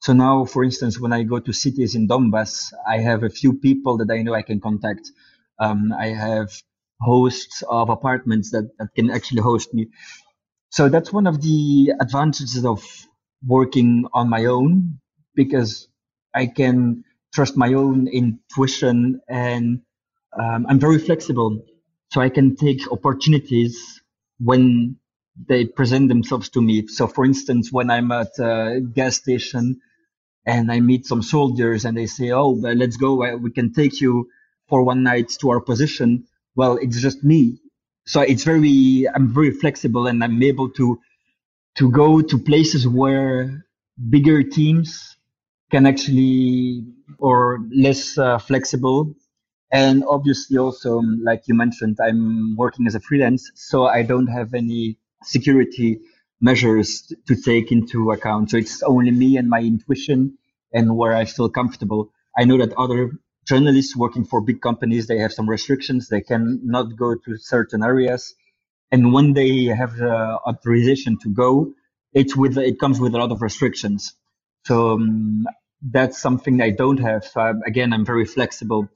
So 0.00 0.12
now, 0.12 0.44
for 0.44 0.64
instance, 0.64 0.98
when 0.98 1.12
I 1.12 1.22
go 1.22 1.38
to 1.38 1.52
cities 1.52 1.94
in 1.94 2.08
Donbass, 2.08 2.72
I 2.86 2.98
have 2.98 3.22
a 3.22 3.30
few 3.30 3.54
people 3.54 3.98
that 3.98 4.10
I 4.10 4.22
know 4.22 4.34
I 4.34 4.42
can 4.42 4.60
contact. 4.60 5.10
Um, 5.58 5.92
I 5.92 6.08
have 6.08 6.50
hosts 7.00 7.62
of 7.68 7.88
apartments 7.88 8.50
that, 8.50 8.70
that 8.78 8.88
can 8.94 9.10
actually 9.10 9.42
host 9.42 9.72
me. 9.72 9.88
So 10.70 10.88
that's 10.88 11.12
one 11.12 11.26
of 11.26 11.40
the 11.42 11.92
advantages 12.00 12.64
of 12.64 12.82
working 13.46 14.06
on 14.12 14.28
my 14.28 14.46
own 14.46 14.98
because 15.34 15.88
I 16.34 16.46
can 16.46 17.04
trust 17.34 17.56
my 17.56 17.74
own 17.74 18.08
intuition 18.08 19.20
and 19.28 19.82
um, 20.38 20.66
I'm 20.68 20.80
very 20.80 20.98
flexible. 20.98 21.64
So 22.10 22.20
I 22.20 22.28
can 22.28 22.56
take 22.56 22.90
opportunities 22.90 24.00
when 24.38 24.96
they 25.36 25.64
present 25.64 26.08
themselves 26.08 26.48
to 26.50 26.62
me. 26.62 26.86
So 26.88 27.06
for 27.06 27.24
instance, 27.24 27.72
when 27.72 27.90
I'm 27.90 28.12
at 28.12 28.38
a 28.38 28.80
gas 28.80 29.16
station 29.16 29.80
and 30.46 30.70
I 30.70 30.80
meet 30.80 31.06
some 31.06 31.22
soldiers 31.22 31.84
and 31.84 31.96
they 31.96 32.06
say, 32.06 32.30
Oh, 32.32 32.50
let's 32.50 32.96
go. 32.96 33.36
We 33.36 33.50
can 33.50 33.72
take 33.72 34.00
you 34.00 34.28
for 34.68 34.82
one 34.82 35.02
night 35.02 35.30
to 35.40 35.50
our 35.50 35.60
position. 35.60 36.26
Well, 36.54 36.76
it's 36.76 37.00
just 37.00 37.24
me. 37.24 37.58
So 38.06 38.20
it's 38.20 38.44
very, 38.44 39.06
I'm 39.14 39.32
very 39.32 39.52
flexible 39.52 40.06
and 40.06 40.22
I'm 40.22 40.42
able 40.42 40.70
to, 40.70 41.00
to 41.76 41.90
go 41.90 42.20
to 42.20 42.38
places 42.38 42.86
where 42.86 43.64
bigger 44.10 44.42
teams 44.42 45.16
can 45.70 45.86
actually, 45.86 46.84
or 47.18 47.60
less 47.74 48.18
uh, 48.18 48.38
flexible. 48.38 49.14
And 49.72 50.04
obviously 50.06 50.58
also, 50.58 51.00
like 51.22 51.44
you 51.46 51.54
mentioned, 51.54 51.98
I'm 52.04 52.56
working 52.56 52.86
as 52.86 52.94
a 52.94 53.00
freelance, 53.00 53.50
so 53.54 53.86
I 53.86 54.02
don't 54.02 54.26
have 54.26 54.52
any 54.52 54.98
security 55.24 56.00
measures 56.40 57.12
to 57.28 57.36
take 57.36 57.70
into 57.70 58.10
account. 58.10 58.50
So 58.50 58.56
it's 58.56 58.82
only 58.82 59.10
me 59.10 59.36
and 59.36 59.48
my 59.48 59.60
intuition 59.60 60.38
and 60.72 60.96
where 60.96 61.14
I 61.14 61.24
feel 61.24 61.48
comfortable. 61.48 62.10
I 62.36 62.44
know 62.44 62.58
that 62.58 62.72
other 62.74 63.12
journalists 63.46 63.96
working 63.96 64.24
for 64.24 64.40
big 64.40 64.60
companies, 64.60 65.06
they 65.06 65.18
have 65.18 65.32
some 65.32 65.48
restrictions. 65.48 66.08
They 66.08 66.20
cannot 66.20 66.96
go 66.96 67.14
to 67.14 67.36
certain 67.36 67.82
areas. 67.82 68.34
And 68.90 69.12
when 69.12 69.32
they 69.32 69.66
have 69.66 69.96
the 69.96 70.38
authorization 70.46 71.18
to 71.22 71.28
go, 71.28 71.72
it's 72.12 72.36
with, 72.36 72.58
it 72.58 72.78
comes 72.78 73.00
with 73.00 73.14
a 73.14 73.18
lot 73.18 73.32
of 73.32 73.40
restrictions. 73.40 74.14
So 74.64 74.92
um, 74.92 75.46
that's 75.80 76.20
something 76.20 76.60
I 76.60 76.70
don't 76.70 76.98
have. 76.98 77.26
Uh, 77.34 77.54
again, 77.66 77.92
I'm 77.92 78.04
very 78.04 78.24
flexible, 78.24 78.88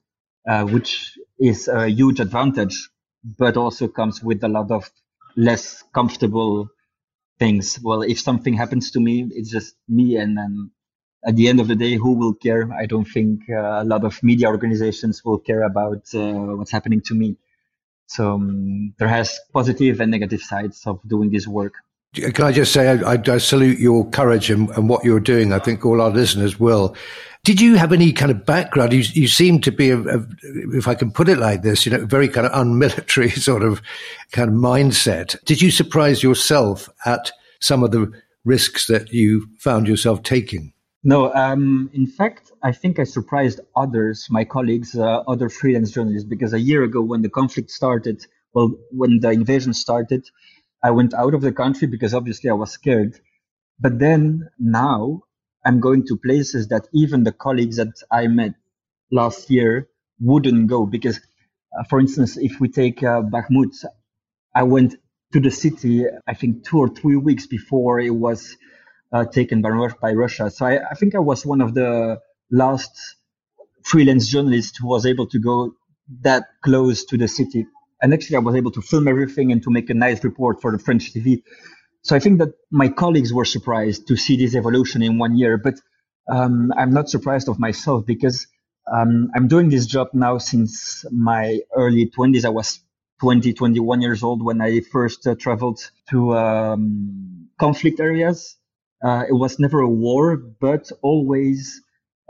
uh, 0.49 0.64
which 0.64 1.18
is 1.38 1.68
a 1.68 1.88
huge 1.88 2.21
advantage, 2.21 2.88
but 3.25 3.56
also 3.56 3.88
comes 3.88 4.23
with 4.23 4.45
a 4.45 4.49
lot 4.49 4.71
of 4.71 4.90
less 5.37 5.85
comfortable 5.95 6.69
things. 7.38 7.78
Well, 7.83 8.02
if 8.02 8.21
something 8.21 8.55
happens 8.55 8.90
to 8.93 9.00
me, 9.00 9.28
it's 9.31 9.50
just 9.50 9.76
me, 9.88 10.16
and 10.16 10.37
then 10.37 10.71
at 11.26 11.37
the 11.37 11.49
end 11.49 11.61
of 11.61 11.69
the 11.69 11.75
day, 11.75 11.95
who 11.95 12.12
will 12.12 12.35
care? 12.35 12.73
I 12.73 12.87
don't 12.87 13.05
think 13.05 13.40
uh, 13.50 13.83
a 13.83 13.85
lot 13.85 14.05
of 14.05 14.23
media 14.23 14.49
organizations 14.49 15.25
will 15.25 15.38
care 15.38 15.62
about 15.62 16.02
uh, 16.14 16.55
what's 16.57 16.71
happening 16.71 17.02
to 17.07 17.14
me. 17.14 17.37
So 18.07 18.35
um, 18.35 18.95
there 18.99 19.09
has 19.09 19.38
positive 19.52 20.00
and 20.00 20.11
negative 20.11 20.40
sides 20.40 20.87
of 20.87 21.00
doing 21.07 21.31
this 21.31 21.47
work. 21.47 21.75
Can 22.14 22.45
I 22.45 22.52
just 22.52 22.73
say, 22.73 22.88
I, 22.88 23.21
I 23.26 23.38
salute 23.38 23.78
your 23.78 24.09
courage 24.09 24.50
and, 24.50 24.71
and, 24.71 24.88
what 24.88 25.05
you're 25.05 25.21
doing. 25.21 25.52
I 25.52 25.59
think 25.59 25.85
all 25.85 26.00
our 26.00 26.09
listeners 26.09 26.59
will. 26.59 26.97
Did 27.47 27.61
you 27.61 27.76
have 27.76 27.93
any 27.93 28.12
kind 28.12 28.33
of 28.33 28.45
background? 28.45 28.93
You, 28.93 29.05
you 29.12 29.29
seem 29.29 29.61
to 29.61 29.71
be, 29.71 29.91
a, 29.91 30.00
a, 30.00 30.26
if 30.73 30.88
I 30.88 30.97
can 30.97 31.12
put 31.12 31.29
it 31.29 31.38
like 31.38 31.62
this, 31.62 31.87
you 31.87 31.93
know, 31.93 32.05
very 32.05 32.26
kind 32.26 32.45
of 32.45 32.50
unmilitary 32.53 33.31
sort 33.49 33.62
of 33.62 33.81
kind 34.33 34.50
of 34.50 34.57
mindset. 34.57 35.37
Did 35.45 35.62
you 35.62 35.71
surprise 35.71 36.25
yourself 36.25 36.88
at 37.05 37.31
some 37.61 37.85
of 37.85 37.93
the 37.93 38.11
risks 38.45 38.88
that 38.88 39.12
you 39.12 39.47
found 39.61 39.87
yourself 39.87 40.25
taking? 40.25 40.73
No, 41.05 41.33
um, 41.35 41.88
in 41.93 42.09
fact, 42.09 42.50
I 42.65 42.73
think 42.73 42.99
I 42.99 43.05
surprised 43.05 43.61
others, 43.76 44.26
my 44.29 44.45
colleagues, 44.45 44.97
uh, 44.97 45.21
other 45.29 45.49
freelance 45.49 45.93
journalists, 45.93 46.29
because 46.29 46.53
a 46.53 46.59
year 46.59 46.83
ago 46.83 47.00
when 47.00 47.23
the 47.23 47.31
conflict 47.31 47.71
started, 47.71 48.26
well, 48.55 48.75
when 48.91 49.21
the 49.21 49.31
invasion 49.31 49.73
started, 49.73 50.29
I 50.83 50.91
went 50.91 51.15
out 51.15 51.33
of 51.33 51.43
the 51.43 51.53
country 51.53 51.87
because 51.87 52.12
obviously 52.12 52.50
I 52.50 52.55
was 52.55 52.73
scared. 52.73 53.21
But 53.79 54.00
then 54.00 54.49
now 54.59 55.23
I'm 55.67 55.81
going 55.81 56.07
to 56.07 56.17
places 56.17 56.69
that 56.69 56.89
even 56.95 57.25
the 57.25 57.33
colleagues 57.33 57.77
that 57.77 57.95
I 58.11 58.29
met 58.29 58.55
last 59.13 59.51
year 59.51 59.89
wouldn't 60.21 60.69
go 60.69 60.87
because, 60.87 61.21
uh, 61.79 61.85
for 61.91 62.01
instance, 62.01 62.39
if 62.39 62.61
we 62.61 62.69
take 62.69 63.03
uh, 63.03 63.23
Bakhmut, 63.23 63.75
I 64.55 64.63
went 64.63 64.95
to 65.33 65.41
the 65.41 65.51
city, 65.51 66.05
I 66.27 66.35
think 66.35 66.65
two 66.65 66.79
or 66.79 66.89
three 66.89 67.17
weeks 67.17 67.47
before 67.47 68.01
it 68.01 68.11
was 68.15 68.57
uh, 69.13 69.25
taken 69.27 69.63
by, 69.63 69.71
by 70.01 70.13
Russia. 70.13 70.51
So 70.51 70.67
I, 70.67 70.81
I 70.91 70.95
think 70.95 71.17
I 71.17 71.21
was 71.21 71.45
one 71.45 71.61
of 71.61 71.75
the 71.75 72.21
last 72.51 73.17
freelance 73.83 74.29
journalists 74.29 74.79
who 74.79 74.89
was 74.89 75.07
able 75.07 75.27
to 75.29 75.39
go 75.41 75.73
that 76.23 76.45
close 76.63 77.05
to 77.07 77.19
the 77.19 77.29
city 77.29 77.67
and 78.03 78.13
actually 78.15 78.37
I 78.37 78.41
was 78.41 78.55
able 78.55 78.71
to 78.73 78.83
film 78.83 79.09
everything 79.09 79.53
and 79.53 79.63
to 79.63 79.71
make 79.71 79.91
a 79.91 79.95
nice 79.95 80.23
report 80.25 80.61
for 80.61 80.73
the 80.73 80.79
French 80.79 81.13
TV. 81.13 81.43
So 82.07 82.15
I 82.15 82.21
think 82.21 82.39
that 82.39 82.55
my 82.71 82.89
colleagues 82.89 83.33
were 83.33 83.45
surprised 83.45 84.07
to 84.07 84.17
see 84.17 84.37
this 84.37 84.55
evolution 84.55 85.03
in 85.03 85.19
one 85.19 85.37
year, 85.37 85.59
but 85.59 85.75
um, 86.31 86.73
I'm 86.77 86.93
not 86.93 87.09
surprised 87.09 87.49
of 87.49 87.59
myself 87.59 88.07
because 88.07 88.47
um, 88.87 89.29
I'm 89.35 89.49
doing 89.49 89.71
this 89.71 89.87
job 89.87 90.11
now 90.13 90.39
since 90.39 91.05
my 91.11 91.59
early 91.75 92.09
20s. 92.09 92.45
I 92.45 92.51
was 92.51 92.79
20, 93.19 93.55
21 93.55 94.03
years 94.03 94.23
old 94.23 94.45
when 94.45 94.61
I 94.61 94.83
first 94.83 95.27
uh, 95.27 95.35
traveled 95.35 95.81
to 96.11 96.37
um, 96.37 97.49
conflict 97.59 97.99
areas. 97.99 98.57
Uh, 99.03 99.25
it 99.29 99.33
was 99.33 99.59
never 99.59 99.81
a 99.81 99.91
war, 99.91 100.37
but 100.37 100.93
always 101.03 101.83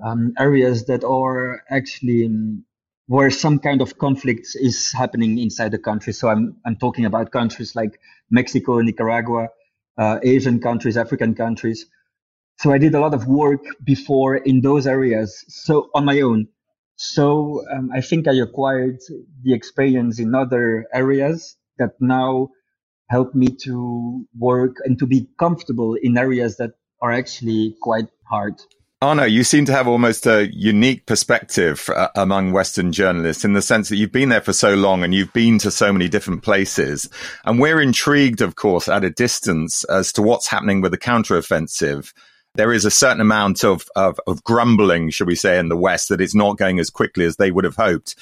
um, 0.03 0.33
areas 0.39 0.87
that 0.87 1.05
are 1.05 1.63
actually 1.69 2.25
um, 2.25 2.65
where 3.09 3.31
some 3.31 3.59
kind 3.59 3.83
of 3.83 3.99
conflict 3.99 4.49
is 4.55 4.91
happening 4.93 5.39
inside 5.39 5.73
the 5.73 5.79
country. 5.79 6.15
So 6.15 6.29
I'm 6.31 6.57
I'm 6.65 6.77
talking 6.77 7.05
about 7.05 7.31
countries 7.31 7.77
like 7.77 8.01
Mexico, 8.31 8.81
Nicaragua, 8.81 9.49
uh, 9.99 10.19
Asian 10.23 10.61
countries, 10.61 10.97
African 10.97 11.35
countries. 11.35 11.87
So 12.59 12.73
I 12.73 12.79
did 12.79 12.95
a 12.95 13.01
lot 13.01 13.15
of 13.15 13.27
work 13.27 13.63
before 13.85 14.37
in 14.37 14.63
those 14.63 14.87
areas, 14.87 15.45
so 15.49 15.91
on 15.95 16.05
my 16.05 16.21
own. 16.21 16.49
So 16.97 17.63
um, 17.71 17.91
I 17.93 18.01
think 18.01 18.27
I 18.27 18.33
acquired 18.33 18.99
the 19.43 19.53
experience 19.53 20.19
in 20.19 20.35
other 20.35 20.87
areas 20.93 21.57
that 21.79 21.93
now 22.01 22.49
help 23.11 23.35
me 23.35 23.49
to 23.65 24.27
work 24.39 24.77
and 24.85 24.99
to 24.99 25.07
be 25.07 25.29
comfortable 25.39 25.95
in 25.95 26.17
areas 26.17 26.57
that 26.57 26.73
are 27.03 27.13
actually 27.13 27.77
quite 27.83 28.09
hard. 28.29 28.55
Arnaud, 29.03 29.25
you 29.25 29.45
seem 29.45 29.67
to 29.67 29.73
have 29.73 29.87
almost 29.87 30.27
a 30.27 30.51
unique 30.55 31.05
perspective 31.05 31.87
uh, 31.95 32.09
among 32.17 32.53
Western 32.53 32.93
journalists 32.93 33.45
in 33.45 33.53
the 33.53 33.61
sense 33.61 33.91
that 33.91 33.97
you've 33.97 34.11
been 34.11 34.31
there 34.31 34.41
for 34.41 34.55
so 34.55 34.75
long 34.75 35.05
and 35.05 35.15
you've 35.15 35.35
been 35.35 35.59
to 35.59 35.71
so 35.71 35.93
many 35.93 36.09
different 36.09 36.43
places. 36.43 37.07
And 37.45 37.61
we're 37.61 37.83
intrigued, 37.83 38.41
of 38.41 38.57
course, 38.57 38.89
at 38.89 39.05
a 39.05 39.11
distance 39.11 39.85
as 39.85 40.15
to 40.15 40.23
what's 40.23 40.47
happening 40.47 40.81
with 40.81 40.93
the 40.93 40.99
counteroffensive 40.99 42.15
there 42.57 42.73
is 42.73 42.85
a 42.85 42.91
certain 42.91 43.21
amount 43.21 43.65
of, 43.65 43.89
of, 43.97 44.21
of 44.27 44.43
grumbling, 44.45 45.11
should 45.11 45.27
we 45.27 45.35
say, 45.35 45.59
in 45.59 45.69
the 45.69 45.77
West 45.77 46.09
that 46.09 46.21
it's 46.21 46.35
not 46.35 46.57
going 46.57 46.79
as 46.79 46.91
quickly 46.91 47.25
as 47.25 47.37
they 47.37 47.51
would 47.51 47.65
have 47.65 47.77
hoped. 47.77 48.15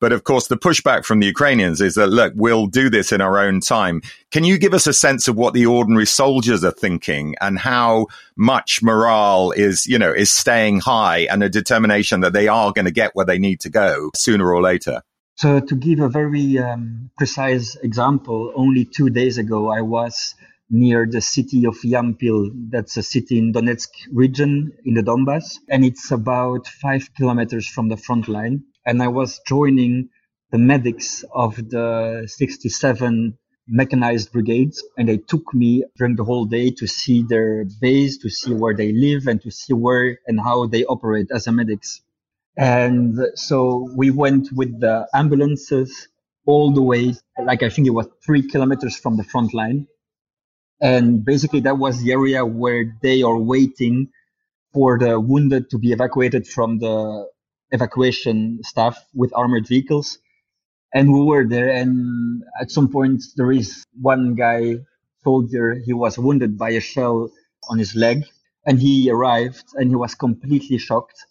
But 0.00 0.12
of 0.12 0.22
course, 0.24 0.46
the 0.46 0.56
pushback 0.56 1.04
from 1.04 1.18
the 1.18 1.26
Ukrainians 1.26 1.80
is 1.80 1.96
that, 1.96 2.08
look, 2.08 2.32
we'll 2.36 2.66
do 2.66 2.88
this 2.88 3.10
in 3.10 3.20
our 3.20 3.38
own 3.38 3.60
time. 3.60 4.00
Can 4.30 4.44
you 4.44 4.56
give 4.58 4.72
us 4.72 4.86
a 4.86 4.92
sense 4.92 5.26
of 5.26 5.36
what 5.36 5.54
the 5.54 5.66
ordinary 5.66 6.06
soldiers 6.06 6.62
are 6.62 6.70
thinking 6.70 7.34
and 7.40 7.58
how 7.58 8.06
much 8.36 8.80
morale 8.82 9.50
is, 9.50 9.86
you 9.86 9.98
know, 9.98 10.12
is 10.12 10.30
staying 10.30 10.80
high 10.80 11.26
and 11.30 11.42
a 11.42 11.48
determination 11.48 12.20
that 12.20 12.32
they 12.32 12.46
are 12.46 12.72
going 12.72 12.84
to 12.84 12.92
get 12.92 13.16
where 13.16 13.26
they 13.26 13.38
need 13.38 13.60
to 13.60 13.70
go 13.70 14.10
sooner 14.14 14.52
or 14.52 14.62
later? 14.62 15.02
So 15.34 15.60
to 15.60 15.74
give 15.76 16.00
a 16.00 16.08
very 16.08 16.58
um, 16.58 17.10
precise 17.16 17.76
example, 17.76 18.52
only 18.56 18.84
two 18.84 19.08
days 19.08 19.38
ago, 19.38 19.70
I 19.70 19.82
was 19.82 20.34
near 20.70 21.06
the 21.06 21.20
city 21.20 21.66
of 21.66 21.76
Yampil. 21.84 22.50
That's 22.70 22.96
a 22.96 23.02
city 23.02 23.38
in 23.38 23.52
Donetsk 23.52 23.88
region 24.12 24.72
in 24.84 24.94
the 24.94 25.02
Donbass. 25.02 25.58
And 25.68 25.84
it's 25.84 26.10
about 26.10 26.66
five 26.66 27.08
kilometers 27.16 27.66
from 27.66 27.88
the 27.88 27.96
front 27.96 28.28
line. 28.28 28.64
And 28.84 29.02
I 29.02 29.08
was 29.08 29.40
joining 29.46 30.10
the 30.50 30.58
medics 30.58 31.24
of 31.34 31.56
the 31.56 32.24
67 32.26 33.36
mechanized 33.70 34.32
brigades 34.32 34.82
and 34.96 35.08
they 35.08 35.18
took 35.18 35.52
me 35.52 35.84
during 35.96 36.16
the 36.16 36.24
whole 36.24 36.46
day 36.46 36.70
to 36.70 36.86
see 36.86 37.22
their 37.22 37.66
base, 37.82 38.16
to 38.18 38.30
see 38.30 38.54
where 38.54 38.74
they 38.74 38.92
live 38.92 39.26
and 39.26 39.42
to 39.42 39.50
see 39.50 39.74
where 39.74 40.18
and 40.26 40.40
how 40.40 40.66
they 40.66 40.84
operate 40.84 41.26
as 41.34 41.46
a 41.46 41.52
medics. 41.52 42.00
And 42.56 43.18
so 43.34 43.88
we 43.94 44.10
went 44.10 44.48
with 44.52 44.80
the 44.80 45.06
ambulances 45.14 46.08
all 46.46 46.72
the 46.72 46.82
way, 46.82 47.14
like 47.44 47.62
I 47.62 47.68
think 47.68 47.86
it 47.86 47.90
was 47.90 48.08
three 48.24 48.48
kilometers 48.48 48.96
from 48.96 49.18
the 49.18 49.24
front 49.24 49.52
line 49.52 49.86
and 50.80 51.24
basically, 51.24 51.60
that 51.60 51.78
was 51.78 52.02
the 52.02 52.12
area 52.12 52.46
where 52.46 52.96
they 53.02 53.22
are 53.22 53.38
waiting 53.38 54.10
for 54.74 54.98
the 54.98 55.20
wounded 55.20 55.70
to 55.70 55.78
be 55.78 55.92
evacuated 55.92 56.46
from 56.46 56.78
the 56.78 57.26
evacuation 57.72 58.60
staff 58.64 58.98
with 59.14 59.32
armored 59.34 59.68
vehicles. 59.68 60.18
And 60.94 61.12
we 61.12 61.22
were 61.24 61.46
there. 61.48 61.70
And 61.70 62.44
at 62.60 62.70
some 62.70 62.90
point, 62.90 63.22
there 63.36 63.52
is 63.52 63.84
one 64.00 64.36
guy, 64.36 64.76
soldier, 65.24 65.76
he 65.84 65.94
was 65.94 66.18
wounded 66.18 66.58
by 66.58 66.70
a 66.70 66.80
shell 66.80 67.30
on 67.70 67.78
his 67.78 67.96
leg. 67.96 68.24
And 68.66 68.80
he 68.80 69.10
arrived 69.10 69.64
and 69.74 69.90
he 69.90 69.96
was 69.96 70.14
completely 70.14 70.78
shocked, 70.78 71.24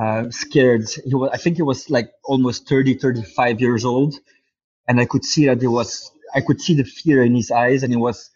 uh, 0.00 0.30
scared. 0.30 0.88
He 1.06 1.14
was, 1.14 1.30
I 1.32 1.38
think 1.38 1.56
he 1.56 1.62
was 1.62 1.90
like 1.90 2.12
almost 2.24 2.68
30, 2.68 2.96
35 2.96 3.60
years 3.60 3.84
old. 3.84 4.16
And 4.88 5.00
I 5.00 5.06
could 5.06 5.24
see 5.24 5.46
that 5.46 5.62
he 5.62 5.68
was, 5.68 6.12
I 6.34 6.42
could 6.42 6.60
see 6.60 6.74
the 6.74 6.84
fear 6.84 7.22
in 7.24 7.36
his 7.36 7.52
eyes 7.52 7.84
and 7.84 7.92
he 7.92 7.98
was 7.98 8.31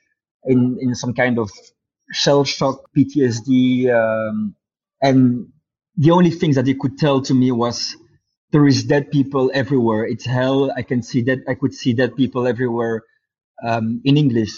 in, 0.46 0.78
in 0.80 0.94
some 0.94 1.14
kind 1.14 1.38
of 1.38 1.50
shell 2.12 2.44
shock, 2.44 2.90
PTSD. 2.96 3.90
Um, 3.92 4.54
and 5.02 5.48
the 5.96 6.10
only 6.10 6.30
things 6.30 6.56
that 6.56 6.64
they 6.64 6.74
could 6.74 6.98
tell 6.98 7.22
to 7.22 7.34
me 7.34 7.52
was 7.52 7.96
there 8.52 8.66
is 8.66 8.84
dead 8.84 9.10
people 9.10 9.50
everywhere. 9.54 10.04
It's 10.06 10.24
hell. 10.24 10.70
I 10.76 10.82
can 10.82 11.02
see 11.02 11.22
that. 11.22 11.40
I 11.48 11.54
could 11.54 11.74
see 11.74 11.92
dead 11.92 12.16
people 12.16 12.46
everywhere 12.46 13.02
um, 13.62 14.00
in 14.04 14.16
English. 14.16 14.52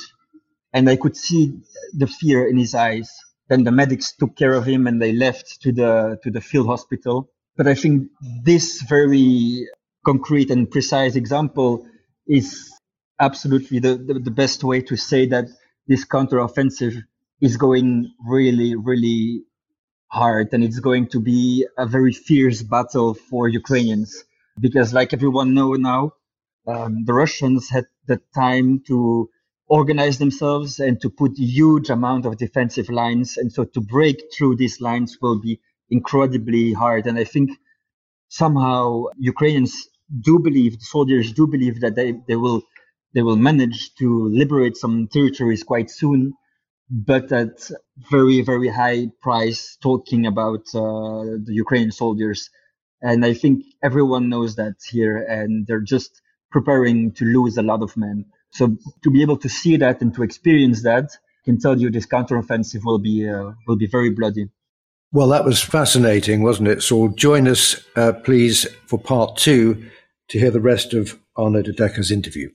And 0.73 0.89
I 0.89 0.97
could 0.97 1.17
see 1.17 1.55
the 1.97 2.07
fear 2.07 2.47
in 2.47 2.59
his 2.59 2.75
eyes. 2.75 3.11
Then 3.49 3.65
the 3.65 3.73
medics 3.73 4.13
took 4.13 4.37
care 4.37 4.53
of 4.53 4.67
him 4.67 4.87
and 4.87 5.01
they 5.01 5.13
left 5.13 5.63
to 5.63 5.73
the, 5.73 6.19
to 6.23 6.31
the 6.31 6.43
field 6.43 6.67
hospital. 6.67 7.31
But 7.57 7.67
I 7.67 7.75
think 7.75 8.09
this 8.45 8.83
very 8.83 9.67
concrete 10.05 10.51
and 10.51 10.71
precise 10.71 11.17
example 11.17 11.87
is 12.27 12.71
absolutely 13.21 13.79
the, 13.79 13.97
the, 13.97 14.15
the 14.15 14.31
best 14.31 14.63
way 14.63 14.83
to 14.83 14.97
say 14.97 15.27
that 15.27 15.47
this 15.89 16.05
counteroffensive 16.05 17.03
is 17.41 17.57
going 17.57 18.13
really, 18.27 18.77
really 18.77 19.43
hard 20.09 20.49
and 20.53 20.63
it's 20.65 20.81
going 20.81 21.09
to 21.09 21.21
be 21.21 21.67
a 21.77 21.87
very 21.87 22.13
fierce 22.13 22.63
battle 22.63 23.15
for 23.15 23.49
Ukrainians 23.49 24.25
because 24.61 24.93
like 24.93 25.13
everyone 25.13 25.55
know 25.55 25.73
now, 25.75 26.13
um, 26.67 27.05
the 27.05 27.15
Russians 27.15 27.69
had 27.71 27.87
the 28.07 28.21
time 28.35 28.83
to 28.87 29.31
organize 29.69 30.19
themselves 30.19 30.81
and 30.81 31.01
to 31.01 31.11
put 31.11 31.39
huge 31.39 31.91
amount 31.91 32.27
of 32.27 32.37
defensive 32.37 32.89
lines. 32.89 33.37
And 33.37 33.53
so 33.53 33.65
to 33.65 33.81
break 33.81 34.17
through 34.35 34.57
these 34.57 34.81
lines 34.81 35.19
will 35.21 35.41
be 35.41 35.61
incredibly 35.91 36.73
hard. 36.73 37.07
And 37.07 37.19
I 37.19 37.25
think 37.25 37.51
somehow 38.29 39.05
Ukrainians 39.19 39.89
do 40.21 40.39
believe, 40.39 40.79
soldiers 40.81 41.33
do 41.33 41.47
believe 41.47 41.81
that 41.81 41.95
they, 41.95 42.15
they 42.27 42.37
will 42.37 42.63
they 43.15 43.23
will 43.23 43.37
manage 43.37 43.95
to 43.97 44.29
liberate 44.29 44.77
some 44.77 45.09
territories 45.09 45.63
quite 45.63 45.91
soon, 45.91 46.35
but 46.91 47.33
at 47.33 47.71
very 48.11 48.43
very 48.43 48.69
high 48.69 49.09
price. 49.21 49.77
Talking 49.83 50.27
about 50.27 50.63
uh, 50.75 51.39
the 51.47 51.55
Ukrainian 51.65 51.93
soldiers, 51.93 52.51
and 53.01 53.25
I 53.25 53.35
think 53.35 53.65
everyone 53.83 54.29
knows 54.29 54.57
that 54.57 54.77
here, 54.91 55.17
and 55.17 55.67
they're 55.67 55.81
just 55.81 56.21
preparing 56.51 57.13
to 57.13 57.25
lose 57.25 57.57
a 57.59 57.63
lot 57.63 57.83
of 57.83 57.97
men. 57.97 58.27
So 58.51 58.77
to 59.05 59.11
be 59.11 59.23
able 59.23 59.37
to 59.39 59.49
see 59.49 59.77
that 59.77 60.01
and 60.01 60.15
to 60.15 60.23
experience 60.23 60.83
that, 60.83 61.11
can 61.49 61.59
tell 61.59 61.81
you 61.81 61.91
this 61.91 62.07
counteroffensive 62.07 62.85
will 62.85 62.99
be 62.99 63.29
uh, 63.29 63.53
will 63.67 63.77
be 63.77 63.87
very 63.87 64.11
bloody. 64.11 64.49
Well, 65.13 65.29
that 65.29 65.47
was 65.47 65.63
fascinating, 65.63 66.43
wasn't 66.43 66.69
it? 66.69 66.83
So 66.83 67.09
join 67.09 67.49
us, 67.49 67.83
uh, 67.97 68.13
please, 68.13 68.67
for 68.87 68.99
part 68.99 69.39
two 69.39 69.87
to 70.29 70.39
hear 70.39 70.51
the 70.51 70.61
rest 70.61 70.93
of 70.93 71.19
de 71.37 71.73
Decker's 71.73 72.11
interview. 72.11 72.51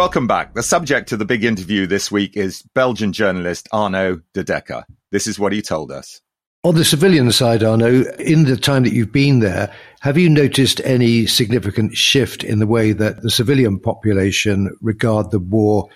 Welcome 0.00 0.26
back. 0.26 0.54
The 0.54 0.62
subject 0.62 1.12
of 1.12 1.18
the 1.18 1.26
big 1.26 1.44
interview 1.44 1.86
this 1.86 2.10
week 2.10 2.34
is 2.34 2.62
Belgian 2.74 3.12
journalist 3.12 3.68
Arnaud 3.70 4.22
de 4.32 4.42
Decker. 4.42 4.82
This 5.10 5.26
is 5.26 5.38
what 5.38 5.52
he 5.52 5.60
told 5.60 5.92
us. 5.92 6.22
On 6.64 6.74
the 6.74 6.86
civilian 6.86 7.30
side, 7.32 7.62
Arnaud, 7.62 8.04
in 8.18 8.44
the 8.44 8.56
time 8.56 8.84
that 8.84 8.94
you've 8.94 9.12
been 9.12 9.40
there, 9.40 9.70
have 10.00 10.16
you 10.16 10.30
noticed 10.30 10.80
any 10.84 11.26
significant 11.26 11.98
shift 11.98 12.42
in 12.42 12.60
the 12.60 12.66
way 12.66 12.92
that 12.92 13.20
the 13.20 13.30
civilian 13.30 13.78
population 13.78 14.74
regard 14.80 15.32
the 15.32 15.38
war? 15.38 15.86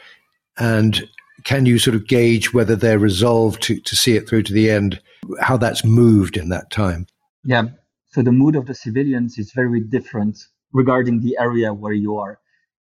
And 0.58 1.08
can 1.44 1.64
you 1.64 1.78
sort 1.78 1.96
of 1.96 2.06
gauge 2.06 2.52
whether 2.52 2.76
they're 2.76 2.98
resolved 2.98 3.62
to, 3.62 3.80
to 3.80 3.96
see 3.96 4.16
it 4.16 4.28
through 4.28 4.42
to 4.42 4.52
the 4.52 4.70
end, 4.70 5.00
how 5.40 5.56
that's 5.56 5.82
moved 5.82 6.36
in 6.36 6.50
that 6.50 6.70
time? 6.70 7.06
Yeah. 7.42 7.68
So 8.12 8.20
the 8.20 8.32
mood 8.32 8.54
of 8.54 8.66
the 8.66 8.74
civilians 8.74 9.38
is 9.38 9.52
very 9.52 9.80
different 9.80 10.44
regarding 10.74 11.22
the 11.22 11.38
area 11.40 11.72
where 11.72 11.94
you 11.94 12.18
are. 12.18 12.38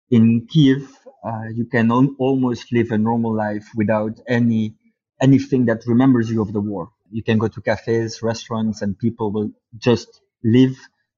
In 0.10 0.48
Kiev, 0.48 0.98
uh, 1.24 1.44
you 1.54 1.66
can 1.66 1.92
almost 1.92 2.72
live 2.72 2.92
a 2.92 2.98
normal 2.98 3.34
life 3.36 3.68
without 3.76 4.20
any 4.28 4.76
anything 5.22 5.66
that 5.66 5.84
remembers 5.86 6.30
you 6.32 6.42
of 6.42 6.52
the 6.54 6.62
war 6.62 6.90
you 7.12 7.24
can 7.24 7.38
go 7.38 7.48
to 7.48 7.62
cafes, 7.62 8.22
restaurants, 8.24 8.82
and 8.82 8.98
people 8.98 9.32
will 9.32 9.52
just 9.78 10.22
live, 10.44 10.76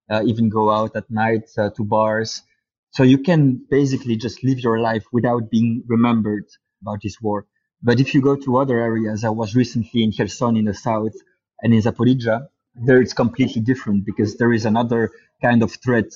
uh, 0.09 0.23
even 0.25 0.49
go 0.49 0.69
out 0.71 0.95
at 0.95 1.09
night 1.09 1.49
uh, 1.57 1.69
to 1.77 1.83
bars. 1.83 2.41
So 2.91 3.03
you 3.03 3.19
can 3.19 3.65
basically 3.69 4.15
just 4.17 4.43
live 4.43 4.59
your 4.59 4.79
life 4.79 5.05
without 5.11 5.49
being 5.49 5.83
remembered 5.87 6.45
about 6.81 6.99
this 7.03 7.21
war. 7.21 7.45
But 7.81 7.99
if 7.99 8.13
you 8.13 8.21
go 8.21 8.35
to 8.35 8.57
other 8.57 8.79
areas, 8.79 9.23
I 9.23 9.29
was 9.29 9.55
recently 9.55 10.03
in 10.03 10.11
Kherson 10.11 10.57
in 10.57 10.65
the 10.65 10.73
south 10.73 11.13
and 11.61 11.73
in 11.73 11.81
Zaporizhia, 11.81 12.47
there 12.75 13.01
it's 13.01 13.13
completely 13.13 13.61
different 13.61 14.05
because 14.05 14.37
there 14.37 14.51
is 14.51 14.65
another 14.65 15.11
kind 15.41 15.61
of 15.63 15.71
threat 15.83 16.11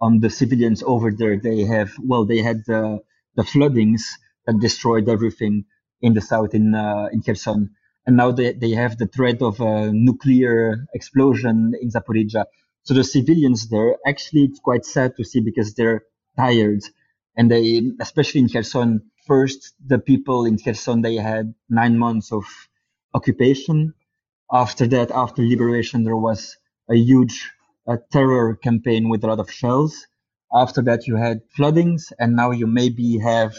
on 0.00 0.20
the 0.20 0.30
civilians 0.30 0.82
over 0.82 1.10
there. 1.12 1.36
They 1.38 1.60
have, 1.62 1.92
well, 2.02 2.24
they 2.24 2.38
had 2.38 2.64
the, 2.66 3.00
the 3.36 3.44
floodings 3.44 4.18
that 4.46 4.58
destroyed 4.60 5.08
everything 5.08 5.64
in 6.00 6.14
the 6.14 6.20
south 6.20 6.54
in, 6.54 6.74
uh, 6.74 7.08
in 7.12 7.22
Kherson 7.22 7.70
and 8.06 8.16
now 8.16 8.32
they, 8.32 8.52
they 8.52 8.70
have 8.70 8.98
the 8.98 9.06
threat 9.06 9.42
of 9.42 9.60
a 9.60 9.92
nuclear 9.92 10.86
explosion 10.94 11.74
in 11.80 11.90
Zaporizhia. 11.90 12.44
So 12.82 12.94
the 12.94 13.04
civilians 13.04 13.68
there, 13.68 13.96
actually, 14.06 14.44
it's 14.44 14.58
quite 14.58 14.84
sad 14.84 15.16
to 15.16 15.24
see 15.24 15.40
because 15.40 15.74
they're 15.74 16.02
tired. 16.36 16.80
And 17.36 17.50
they, 17.50 17.82
especially 18.00 18.40
in 18.40 18.48
Kherson, 18.48 19.10
first, 19.26 19.74
the 19.86 19.98
people 19.98 20.46
in 20.46 20.58
Kherson, 20.58 21.02
they 21.02 21.16
had 21.16 21.54
nine 21.68 21.98
months 21.98 22.32
of 22.32 22.44
occupation. 23.14 23.94
After 24.50 24.86
that, 24.88 25.10
after 25.10 25.42
liberation, 25.42 26.02
there 26.02 26.16
was 26.16 26.56
a 26.90 26.96
huge 26.96 27.52
uh, 27.86 27.98
terror 28.10 28.56
campaign 28.56 29.08
with 29.08 29.22
a 29.24 29.28
lot 29.28 29.38
of 29.38 29.50
shells. 29.50 30.06
After 30.54 30.82
that, 30.82 31.06
you 31.06 31.16
had 31.16 31.42
floodings, 31.56 32.12
and 32.18 32.36
now 32.36 32.50
you 32.52 32.66
maybe 32.66 33.18
have 33.18 33.54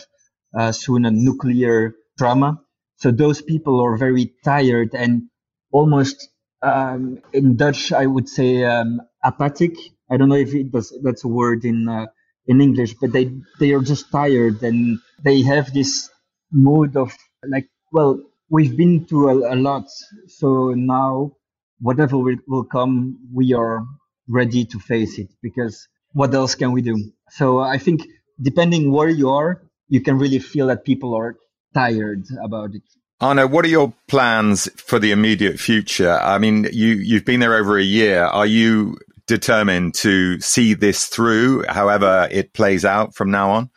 uh, 0.58 0.72
soon 0.72 1.06
a 1.06 1.12
nuclear 1.12 1.96
drama. 2.18 2.62
So 2.98 3.12
those 3.12 3.42
people 3.42 3.82
are 3.82 3.98
very 3.98 4.34
tired 4.46 4.94
and 4.96 5.24
almost 5.72 6.30
um, 6.62 7.20
in 7.34 7.56
Dutch, 7.58 7.92
I 7.94 8.06
would 8.06 8.30
say 8.30 8.64
um, 8.66 9.02
apathic. 9.24 9.76
I 10.12 10.18
don't 10.18 10.30
know 10.30 10.36
if 10.36 10.54
it 10.54 10.72
does, 10.72 10.94
that's 11.04 11.24
a 11.24 11.30
word 11.30 11.66
in 11.66 11.90
uh, 11.90 12.08
in 12.48 12.62
English, 12.62 12.96
but 13.02 13.14
they 13.14 13.32
they 13.60 13.74
are 13.74 13.82
just 13.82 14.12
tired 14.12 14.62
and 14.64 15.00
they 15.24 15.42
have 15.44 15.74
this 15.74 16.10
mood 16.52 16.98
of 16.98 17.16
like, 17.48 17.70
well, 17.94 18.22
we've 18.50 18.78
been 18.78 19.06
through 19.06 19.30
a, 19.46 19.56
a 19.56 19.58
lot, 19.58 19.86
so 20.28 20.74
now 20.76 21.34
whatever 21.82 22.18
will, 22.18 22.38
will 22.48 22.66
come, 22.66 23.18
we 23.34 23.54
are 23.54 23.86
ready 24.28 24.66
to 24.66 24.80
face 24.80 25.20
it 25.20 25.30
because 25.42 25.88
what 26.13 26.34
else 26.34 26.56
can 26.56 26.71
we 26.71 26.82
do? 26.82 27.12
So 27.30 27.60
I 27.60 27.78
think 27.78 28.02
depending 28.41 28.91
where 28.91 29.10
you 29.10 29.30
are, 29.30 29.62
you 29.88 30.02
can 30.02 30.17
really 30.17 30.39
feel 30.39 30.67
that 30.67 30.86
people 30.86 31.15
are 31.15 31.38
tired 31.74 32.26
about 32.43 32.76
it. 32.76 32.84
Arnaud, 33.21 33.47
what 33.47 33.65
are 33.65 33.69
your 33.69 33.93
plans 34.08 34.67
for 34.78 34.97
the 34.97 35.12
immediate 35.12 35.60
future? 35.60 36.12
I 36.12 36.39
mean, 36.39 36.67
you, 36.71 36.88
you've 36.88 37.26
been 37.26 37.39
there 37.39 37.56
over 37.56 37.78
a 37.78 37.84
year. 37.84 38.24
Are 38.24 38.47
you 38.47 38.97
determined 39.28 39.93
to 39.95 40.39
see 40.39 40.74
this 40.74 41.06
through, 41.06 41.63
however 41.69 42.28
it 42.32 42.54
plays 42.54 42.84
out 42.84 43.13
from 43.13 43.30
now 43.30 43.52
on? 43.52 43.69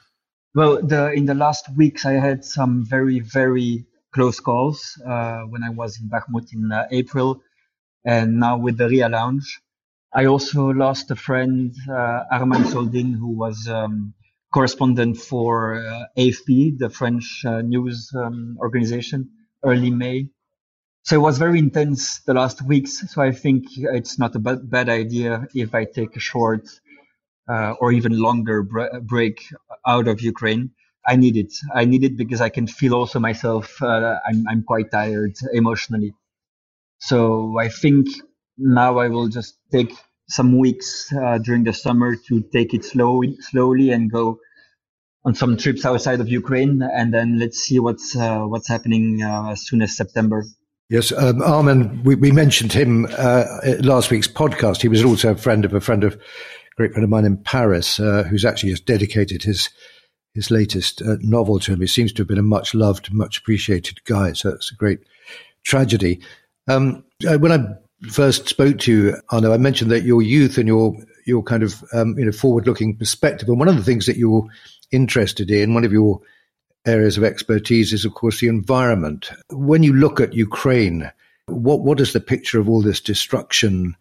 Well, 0.55 0.81
the, 0.83 1.13
in 1.13 1.27
the 1.27 1.35
last 1.35 1.67
weeks, 1.77 2.07
I 2.07 2.13
had 2.13 2.45
some 2.45 2.87
very, 2.87 3.21
very 3.21 3.85
close 4.15 4.41
calls 4.41 4.99
uh, 5.05 5.43
when 5.43 5.63
I 5.63 5.71
was 5.71 6.01
in 6.01 6.09
Bakhmut 6.09 6.53
in 6.55 6.73
uh, 6.73 6.87
April, 6.91 7.43
and 8.05 8.39
now 8.39 8.57
with 8.57 8.79
the 8.79 8.89
RIA 8.89 9.09
Lounge. 9.09 9.61
I 10.15 10.27
also 10.27 10.67
lost 10.67 11.11
a 11.11 11.17
friend, 11.17 11.75
uh, 11.89 12.25
Arman 12.33 12.65
Soldin, 12.73 13.15
who 13.17 13.31
was 13.37 13.69
um, 13.69 14.15
correspondent 14.53 15.17
for 15.17 15.75
uh, 15.75 16.05
AFP, 16.17 16.79
the 16.79 16.89
French 16.91 17.45
uh, 17.45 17.63
news 17.63 18.13
um, 18.17 18.57
organization, 18.61 19.31
early 19.65 19.91
May. 19.91 20.29
So 21.05 21.17
it 21.17 21.21
was 21.21 21.39
very 21.39 21.59
intense 21.59 22.21
the 22.21 22.35
last 22.35 22.63
weeks. 22.63 23.13
So 23.13 23.23
I 23.23 23.33
think 23.33 23.65
it's 23.77 24.19
not 24.19 24.37
a 24.37 24.39
bad, 24.39 24.71
bad 24.71 24.89
idea 24.89 25.47
if 25.55 25.75
I 25.75 25.85
take 25.85 26.17
a 26.17 26.21
short 26.21 26.69
uh, 27.49 27.73
or 27.81 27.93
even 27.93 28.19
longer 28.19 28.63
bre- 28.63 29.01
break 29.03 29.45
out 29.87 30.09
of 30.09 30.21
Ukraine. 30.21 30.71
I 31.07 31.17
need 31.17 31.37
it. 31.37 31.53
I 31.75 31.85
need 31.85 32.05
it 32.05 32.17
because 32.17 32.41
I 32.41 32.49
can 32.49 32.67
feel 32.67 32.95
also 32.95 33.19
myself. 33.21 33.83
Uh, 33.83 34.17
I'm 34.27 34.47
I'm 34.49 34.63
quite 34.63 34.91
tired 34.91 35.35
emotionally. 35.53 36.15
So 36.99 37.59
I 37.59 37.69
think 37.69 38.09
now 38.59 38.99
I 38.99 39.09
will 39.09 39.29
just 39.29 39.59
take 39.71 39.93
some 40.29 40.59
weeks 40.59 41.13
uh, 41.13 41.39
during 41.39 41.65
the 41.65 41.73
summer 41.73 42.17
to 42.29 42.43
take 42.53 42.75
it 42.75 42.85
slowly, 42.85 43.37
slowly 43.41 43.91
and 43.91 44.11
go 44.11 44.39
on 45.25 45.35
some 45.35 45.57
trips 45.57 45.85
outside 45.85 46.21
of 46.21 46.29
Ukraine, 46.29 46.83
and 46.83 47.13
then 47.13 47.39
let's 47.39 47.59
see 47.59 47.79
what's 47.79 48.17
uh, 48.17 48.41
what's 48.41 48.69
happening 48.69 49.23
uh, 49.23 49.51
as 49.53 49.67
soon 49.67 49.83
as 49.83 49.97
September. 49.97 50.45
Yes, 50.91 51.13
um, 51.13 51.41
Arman, 51.41 52.05
we, 52.05 52.15
we, 52.15 52.31
mentioned 52.31 52.73
him 52.73 53.07
uh, 53.17 53.45
last 53.81 54.11
week's 54.11 54.29
podcast. 54.29 54.83
He 54.83 54.89
was 54.89 55.03
also 55.03 55.31
a 55.31 55.37
friend 55.37 55.65
of 55.65 55.73
a 55.73 55.81
friend 55.81 56.05
of 56.05 56.15
a 56.15 56.19
great 56.77 56.93
friend 56.93 57.05
of 57.05 57.11
mine 57.11 57.25
in 57.25 57.39
Paris, 57.39 57.99
uh, 57.99 58.25
who's 58.25 58.45
actually 58.45 58.71
just 58.71 58.85
dedicated 58.85 59.43
his 59.43 59.71
his 60.35 60.51
latest 60.51 61.01
uh, 61.01 61.17
novel 61.21 61.59
to 61.61 61.73
him. 61.73 61.81
He 61.81 61.87
seems 61.87 62.13
to 62.13 62.23
have 62.23 62.29
been 62.29 62.39
a 62.39 62.43
much 62.43 62.75
loved, 62.75 63.13
much 63.13 63.39
appreciated 63.39 64.05
guy. 64.05 64.35
So 64.35 64.51
it's 64.51 64.73
a 64.73 64.77
great 64.77 65.01
tragedy. 65.65 66.21
Um, 66.69 67.05
when 67.23 67.53
I 67.53 67.67
first 68.11 68.49
spoke 68.49 68.79
to 68.81 68.93
you, 68.93 69.17
Arnaud, 69.31 69.53
I 69.53 69.59
mentioned 69.59 69.91
that 69.91 70.05
your 70.05 70.23
youth 70.23 70.59
and 70.59 70.69
your 70.69 70.97
your 71.27 71.43
kind 71.43 71.63
of 71.63 71.83
um, 71.93 72.19
you 72.19 72.25
know 72.25 72.33
forward 72.33 72.67
looking 72.67 72.97
perspective, 72.97 73.49
and 73.49 73.59
one 73.59 73.69
of 73.69 73.77
the 73.77 73.85
things 73.85 74.07
that 74.07 74.17
you're 74.17 74.47
interested 74.91 75.51
in, 75.51 75.75
one 75.75 75.85
of 75.85 75.93
your 75.93 76.21
areas 76.87 77.17
of 77.17 77.25
expertise 77.25 77.93
is, 77.93 78.05
of 78.05 78.15
course, 78.15 78.41
the 78.41 78.49
environment. 78.49 79.31
When 79.51 79.83
you 79.83 79.95
look 79.95 80.21
at 80.21 80.35
Ukraine, 80.35 81.11
what 81.47 81.81
what 81.81 82.01
is 82.01 82.13
the 82.13 82.21
picture 82.21 82.61
of 82.61 82.69
all 82.69 82.83
this 82.83 83.01
destruction, 83.01 83.97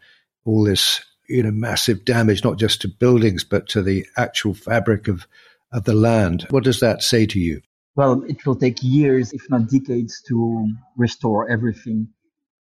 all 0.45 0.63
this 0.63 1.01
you 1.27 1.43
know 1.43 1.51
massive 1.51 2.05
damage, 2.05 2.43
not 2.43 2.57
just 2.57 2.81
to 2.81 2.87
buildings 2.87 3.43
but 3.43 3.67
to 3.69 3.81
the 3.81 4.05
actual 4.17 4.53
fabric 4.53 5.07
of 5.07 5.25
of 5.71 5.85
the 5.85 5.93
land? 5.93 6.45
What 6.49 6.63
does 6.63 6.79
that 6.81 7.03
say 7.03 7.25
to 7.27 7.39
you? 7.39 7.61
Well, 7.95 8.23
it 8.27 8.45
will 8.45 8.55
take 8.55 8.81
years, 8.81 9.33
if 9.33 9.47
not 9.49 9.69
decades, 9.69 10.21
to 10.27 10.67
restore 10.97 11.49
everything 11.49 12.07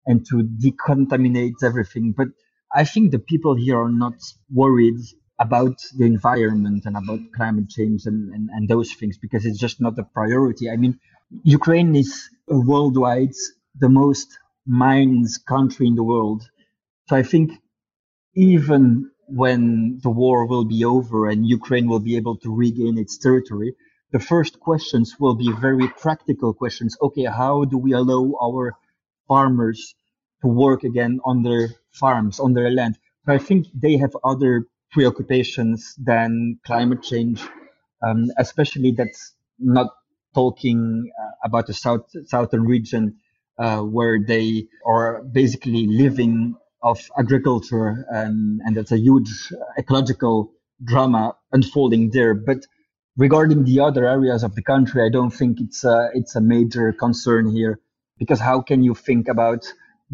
and 0.05 0.25
to 0.27 0.43
decontaminate 0.43 1.63
everything. 1.63 2.13
But 2.15 2.29
I 2.73 2.83
think 2.83 3.11
the 3.11 3.19
people 3.19 3.55
here 3.55 3.79
are 3.79 3.91
not 3.91 4.15
worried 4.51 5.01
about 5.39 5.77
the 5.97 6.05
environment 6.05 6.83
and 6.85 6.97
about 6.97 7.19
climate 7.35 7.69
change 7.69 8.05
and, 8.05 8.33
and, 8.33 8.49
and 8.49 8.67
those 8.67 8.91
things 8.93 9.17
because 9.17 9.45
it's 9.45 9.59
just 9.59 9.79
not 9.79 9.97
a 9.97 10.03
priority. 10.03 10.69
I 10.69 10.75
mean, 10.75 10.99
Ukraine 11.43 11.95
is 11.95 12.29
worldwide 12.47 13.33
the 13.79 13.89
most 13.89 14.37
mined 14.65 15.27
country 15.47 15.87
in 15.87 15.95
the 15.95 16.03
world. 16.03 16.43
So 17.07 17.15
I 17.15 17.23
think 17.23 17.51
even 18.35 19.11
when 19.27 19.99
the 20.03 20.09
war 20.09 20.45
will 20.45 20.65
be 20.65 20.83
over 20.85 21.29
and 21.29 21.47
Ukraine 21.47 21.87
will 21.87 21.99
be 21.99 22.17
able 22.17 22.37
to 22.37 22.53
regain 22.53 22.97
its 22.97 23.17
territory, 23.17 23.75
the 24.11 24.19
first 24.19 24.59
questions 24.59 25.15
will 25.19 25.35
be 25.35 25.51
very 25.51 25.87
practical 25.87 26.53
questions. 26.53 26.97
Okay, 27.01 27.25
how 27.25 27.65
do 27.65 27.77
we 27.77 27.93
allow 27.93 28.33
our 28.41 28.73
farmers 29.29 29.95
to 30.41 30.49
work 30.49 30.83
again 30.83 31.19
on 31.25 31.43
their 31.43 31.69
farms, 31.91 32.41
on 32.41 32.53
their 32.53 32.71
land? 32.71 32.99
So 33.25 33.33
I 33.33 33.37
think 33.37 33.67
they 33.73 33.97
have 33.97 34.13
other 34.25 34.65
preoccupations 34.91 35.95
than 35.97 36.59
climate 36.65 37.03
change, 37.03 37.41
um, 38.05 38.31
especially 38.37 38.91
that's 38.91 39.33
not 39.59 39.89
talking 40.35 41.11
uh, 41.21 41.31
about 41.45 41.67
the 41.67 41.75
south 41.75 42.07
southern 42.25 42.65
region 42.65 43.17
uh, 43.59 43.81
where 43.81 44.19
they 44.25 44.67
are 44.85 45.23
basically 45.23 45.87
living 45.87 46.55
of 46.81 46.99
agriculture 47.19 48.05
and, 48.09 48.61
and 48.65 48.77
that's 48.77 48.93
a 48.93 48.99
huge 48.99 49.51
ecological 49.77 50.51
drama 50.83 51.35
unfolding 51.51 52.11
there. 52.11 52.33
But 52.33 52.65
regarding 53.17 53.65
the 53.65 53.81
other 53.81 54.07
areas 54.07 54.43
of 54.43 54.55
the 54.55 54.63
country, 54.63 55.03
I 55.03 55.09
don't 55.09 55.31
think 55.31 55.59
it's 55.61 55.83
a, 55.83 56.09
it's 56.13 56.35
a 56.35 56.41
major 56.41 56.93
concern 56.93 57.53
here 57.53 57.79
because 58.19 58.39
how 58.39 58.61
can 58.61 58.83
you 58.83 58.95
think 58.95 59.27
about 59.27 59.65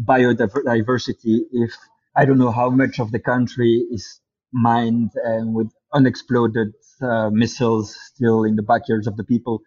biodiversity 0.02 1.40
if 1.52 1.72
I 2.16 2.24
don't 2.24 2.38
know 2.38 2.50
how 2.52 2.70
much 2.70 2.98
of 3.00 3.12
the 3.12 3.18
country 3.20 3.84
is 3.90 4.20
mined 4.52 5.10
and 5.24 5.54
with 5.54 5.70
unexploded 5.92 6.72
uh, 7.02 7.30
missiles 7.30 7.96
still 8.06 8.44
in 8.44 8.56
the 8.56 8.62
backyards 8.62 9.06
of 9.06 9.16
the 9.16 9.24
people. 9.24 9.60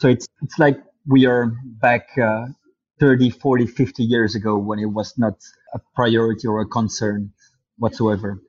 So 0.00 0.08
it's 0.08 0.26
it's 0.42 0.58
like 0.58 0.78
we 1.06 1.26
are 1.26 1.52
back 1.80 2.08
uh, 2.22 2.46
30, 3.00 3.30
40, 3.30 3.66
50 3.66 4.04
years 4.04 4.34
ago 4.34 4.58
when 4.58 4.78
it 4.78 4.86
was 4.86 5.14
not 5.18 5.34
a 5.74 5.80
priority 5.94 6.46
or 6.48 6.60
a 6.60 6.66
concern 6.66 7.32
whatsoever. 7.78 8.40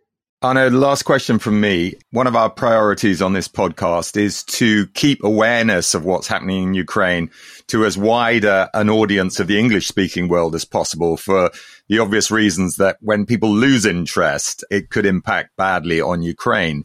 Arnaud, 0.41 0.69
last 0.69 1.03
question 1.03 1.39
from 1.39 1.61
me. 1.61 1.95
One 2.11 2.27
of 2.27 2.35
our 2.35 2.49
priorities 2.49 3.21
on 3.21 3.33
this 3.33 3.47
podcast 3.47 4.17
is 4.17 4.43
to 4.43 4.85
keep 4.87 5.23
awareness 5.23 5.95
of 5.95 6.03
what's 6.03 6.27
happening 6.27 6.63
in 6.63 6.73
Ukraine 6.73 7.31
to 7.67 7.85
as 7.85 7.97
wide 7.97 8.43
an 8.43 8.89
audience 8.89 9.39
of 9.39 9.47
the 9.47 9.57
English 9.57 9.87
speaking 9.87 10.27
world 10.27 10.53
as 10.53 10.65
possible 10.65 11.15
for 11.15 11.51
the 11.87 11.99
obvious 11.99 12.29
reasons 12.31 12.75
that 12.75 12.97
when 12.99 13.25
people 13.25 13.49
lose 13.49 13.85
interest, 13.85 14.63
it 14.69 14.89
could 14.89 15.05
impact 15.05 15.55
badly 15.55 16.01
on 16.01 16.21
Ukraine. 16.21 16.83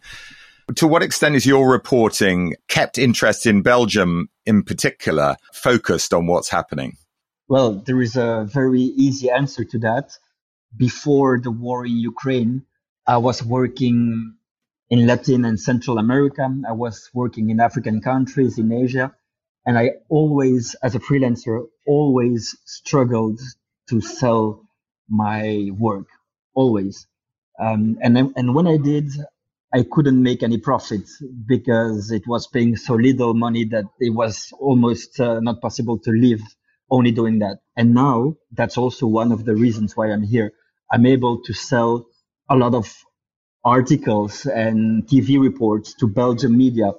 To 0.76 0.86
what 0.86 1.02
extent 1.02 1.34
is 1.34 1.44
your 1.44 1.68
reporting 1.70 2.54
kept 2.68 2.98
interest 2.98 3.46
in 3.46 3.62
Belgium 3.62 4.28
in 4.46 4.62
particular 4.62 5.36
focused 5.52 6.14
on 6.14 6.28
what's 6.28 6.48
happening? 6.48 6.96
Well, 7.48 7.72
there 7.72 8.00
is 8.00 8.16
a 8.16 8.48
very 8.50 8.80
easy 8.80 9.28
answer 9.28 9.64
to 9.64 9.78
that. 9.80 10.12
Before 10.76 11.40
the 11.40 11.50
war 11.50 11.84
in 11.84 11.96
Ukraine, 11.96 12.64
I 13.10 13.16
was 13.16 13.42
working 13.42 14.36
in 14.88 15.04
Latin 15.08 15.44
and 15.44 15.58
Central 15.58 15.98
America. 15.98 16.48
I 16.68 16.70
was 16.70 17.10
working 17.12 17.50
in 17.50 17.58
African 17.58 18.00
countries, 18.00 18.56
in 18.56 18.70
Asia. 18.70 19.12
And 19.66 19.76
I 19.76 19.94
always, 20.08 20.76
as 20.80 20.94
a 20.94 21.00
freelancer, 21.00 21.66
always 21.88 22.56
struggled 22.66 23.40
to 23.88 24.00
sell 24.00 24.62
my 25.08 25.70
work, 25.76 26.06
always. 26.54 27.08
Um, 27.58 27.98
and, 28.00 28.16
and 28.36 28.54
when 28.54 28.68
I 28.68 28.76
did, 28.76 29.10
I 29.74 29.82
couldn't 29.90 30.22
make 30.22 30.44
any 30.44 30.58
profit 30.58 31.02
because 31.48 32.12
it 32.12 32.28
was 32.28 32.46
paying 32.46 32.76
so 32.76 32.94
little 32.94 33.34
money 33.34 33.64
that 33.64 33.86
it 33.98 34.10
was 34.10 34.52
almost 34.60 35.18
uh, 35.18 35.40
not 35.40 35.60
possible 35.60 35.98
to 35.98 36.12
live 36.12 36.42
only 36.88 37.10
doing 37.10 37.40
that. 37.40 37.58
And 37.76 37.92
now 37.92 38.36
that's 38.52 38.78
also 38.78 39.08
one 39.08 39.32
of 39.32 39.44
the 39.44 39.56
reasons 39.56 39.96
why 39.96 40.12
I'm 40.12 40.22
here. 40.22 40.52
I'm 40.92 41.06
able 41.06 41.42
to 41.42 41.52
sell 41.52 42.06
a 42.50 42.56
lot 42.56 42.74
of 42.74 42.92
articles 43.64 44.44
and 44.44 45.06
TV 45.06 45.40
reports 45.40 45.94
to 45.94 46.08
Belgian 46.08 46.56
media. 46.56 46.92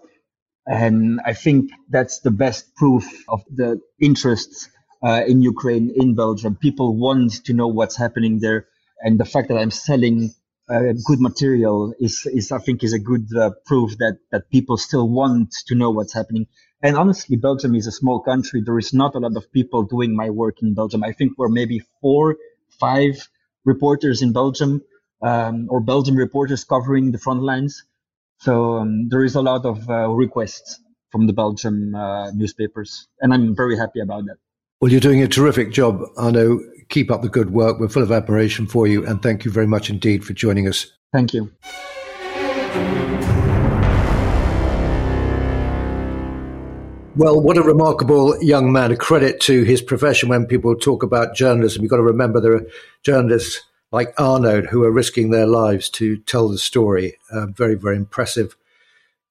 And 0.65 1.19
I 1.25 1.33
think 1.33 1.71
that's 1.89 2.21
the 2.21 2.31
best 2.31 2.73
proof 2.75 3.05
of 3.27 3.41
the 3.53 3.81
interests 3.99 4.69
uh, 5.03 5.23
in 5.27 5.41
Ukraine, 5.41 5.91
in 5.93 6.15
Belgium. 6.15 6.55
People 6.55 6.95
want 6.95 7.43
to 7.45 7.53
know 7.53 7.67
what's 7.67 7.97
happening 7.97 8.39
there. 8.39 8.67
And 9.01 9.19
the 9.19 9.25
fact 9.25 9.49
that 9.49 9.57
I'm 9.57 9.71
selling 9.71 10.33
uh, 10.69 10.93
good 11.05 11.19
material 11.19 11.93
is, 11.99 12.25
is, 12.31 12.51
I 12.51 12.59
think, 12.59 12.83
is 12.83 12.93
a 12.93 12.99
good 12.99 13.27
uh, 13.35 13.49
proof 13.65 13.97
that, 13.97 14.19
that 14.31 14.49
people 14.51 14.77
still 14.77 15.09
want 15.09 15.51
to 15.67 15.75
know 15.75 15.89
what's 15.89 16.13
happening. 16.13 16.45
And 16.81 16.95
honestly, 16.95 17.35
Belgium 17.35 17.75
is 17.75 17.87
a 17.87 17.91
small 17.91 18.21
country. 18.21 18.61
There 18.63 18.77
is 18.77 18.93
not 18.93 19.15
a 19.15 19.19
lot 19.19 19.35
of 19.35 19.51
people 19.51 19.83
doing 19.83 20.15
my 20.15 20.29
work 20.29 20.61
in 20.61 20.75
Belgium. 20.75 21.03
I 21.03 21.11
think 21.11 21.33
we're 21.37 21.49
maybe 21.49 21.81
four, 21.99 22.37
five 22.79 23.27
reporters 23.65 24.21
in 24.21 24.31
Belgium 24.31 24.81
um, 25.21 25.67
or 25.69 25.79
Belgian 25.79 26.15
reporters 26.15 26.63
covering 26.63 27.11
the 27.11 27.17
front 27.17 27.41
lines. 27.41 27.83
So 28.39 28.77
um, 28.77 29.09
there 29.09 29.23
is 29.23 29.35
a 29.35 29.41
lot 29.41 29.65
of 29.65 29.89
uh, 29.89 30.09
requests 30.09 30.79
from 31.11 31.27
the 31.27 31.33
Belgian 31.33 31.93
uh, 31.93 32.31
newspapers, 32.31 33.07
and 33.19 33.33
I'm 33.33 33.55
very 33.55 33.77
happy 33.77 33.99
about 33.99 34.25
that. 34.25 34.37
Well, 34.79 34.91
you're 34.91 34.99
doing 34.99 35.21
a 35.21 35.27
terrific 35.27 35.71
job, 35.71 36.01
Arnaud. 36.17 36.61
Keep 36.89 37.11
up 37.11 37.21
the 37.21 37.29
good 37.29 37.51
work. 37.51 37.79
We're 37.79 37.87
full 37.87 38.01
of 38.03 38.11
admiration 38.11 38.65
for 38.65 38.87
you, 38.87 39.05
and 39.05 39.21
thank 39.21 39.45
you 39.45 39.51
very 39.51 39.67
much 39.67 39.89
indeed 39.89 40.25
for 40.25 40.33
joining 40.33 40.67
us. 40.67 40.87
Thank 41.13 41.33
you. 41.33 41.51
Well, 47.15 47.41
what 47.41 47.57
a 47.57 47.61
remarkable 47.61 48.41
young 48.41 48.71
man. 48.71 48.91
A 48.91 48.95
credit 48.95 49.41
to 49.41 49.63
his 49.63 49.81
profession 49.81 50.29
when 50.29 50.45
people 50.45 50.75
talk 50.75 51.03
about 51.03 51.35
journalism. 51.35 51.83
You've 51.83 51.91
got 51.91 51.97
to 51.97 52.03
remember 52.03 52.39
there 52.39 52.55
are 52.55 52.65
journalists 53.03 53.61
like 53.91 54.13
Arnaud, 54.19 54.63
who 54.63 54.83
are 54.83 54.91
risking 54.91 55.29
their 55.29 55.47
lives 55.47 55.89
to 55.89 56.17
tell 56.17 56.47
the 56.49 56.57
story. 56.57 57.17
A 57.31 57.47
very, 57.47 57.75
very 57.75 57.97
impressive 57.97 58.55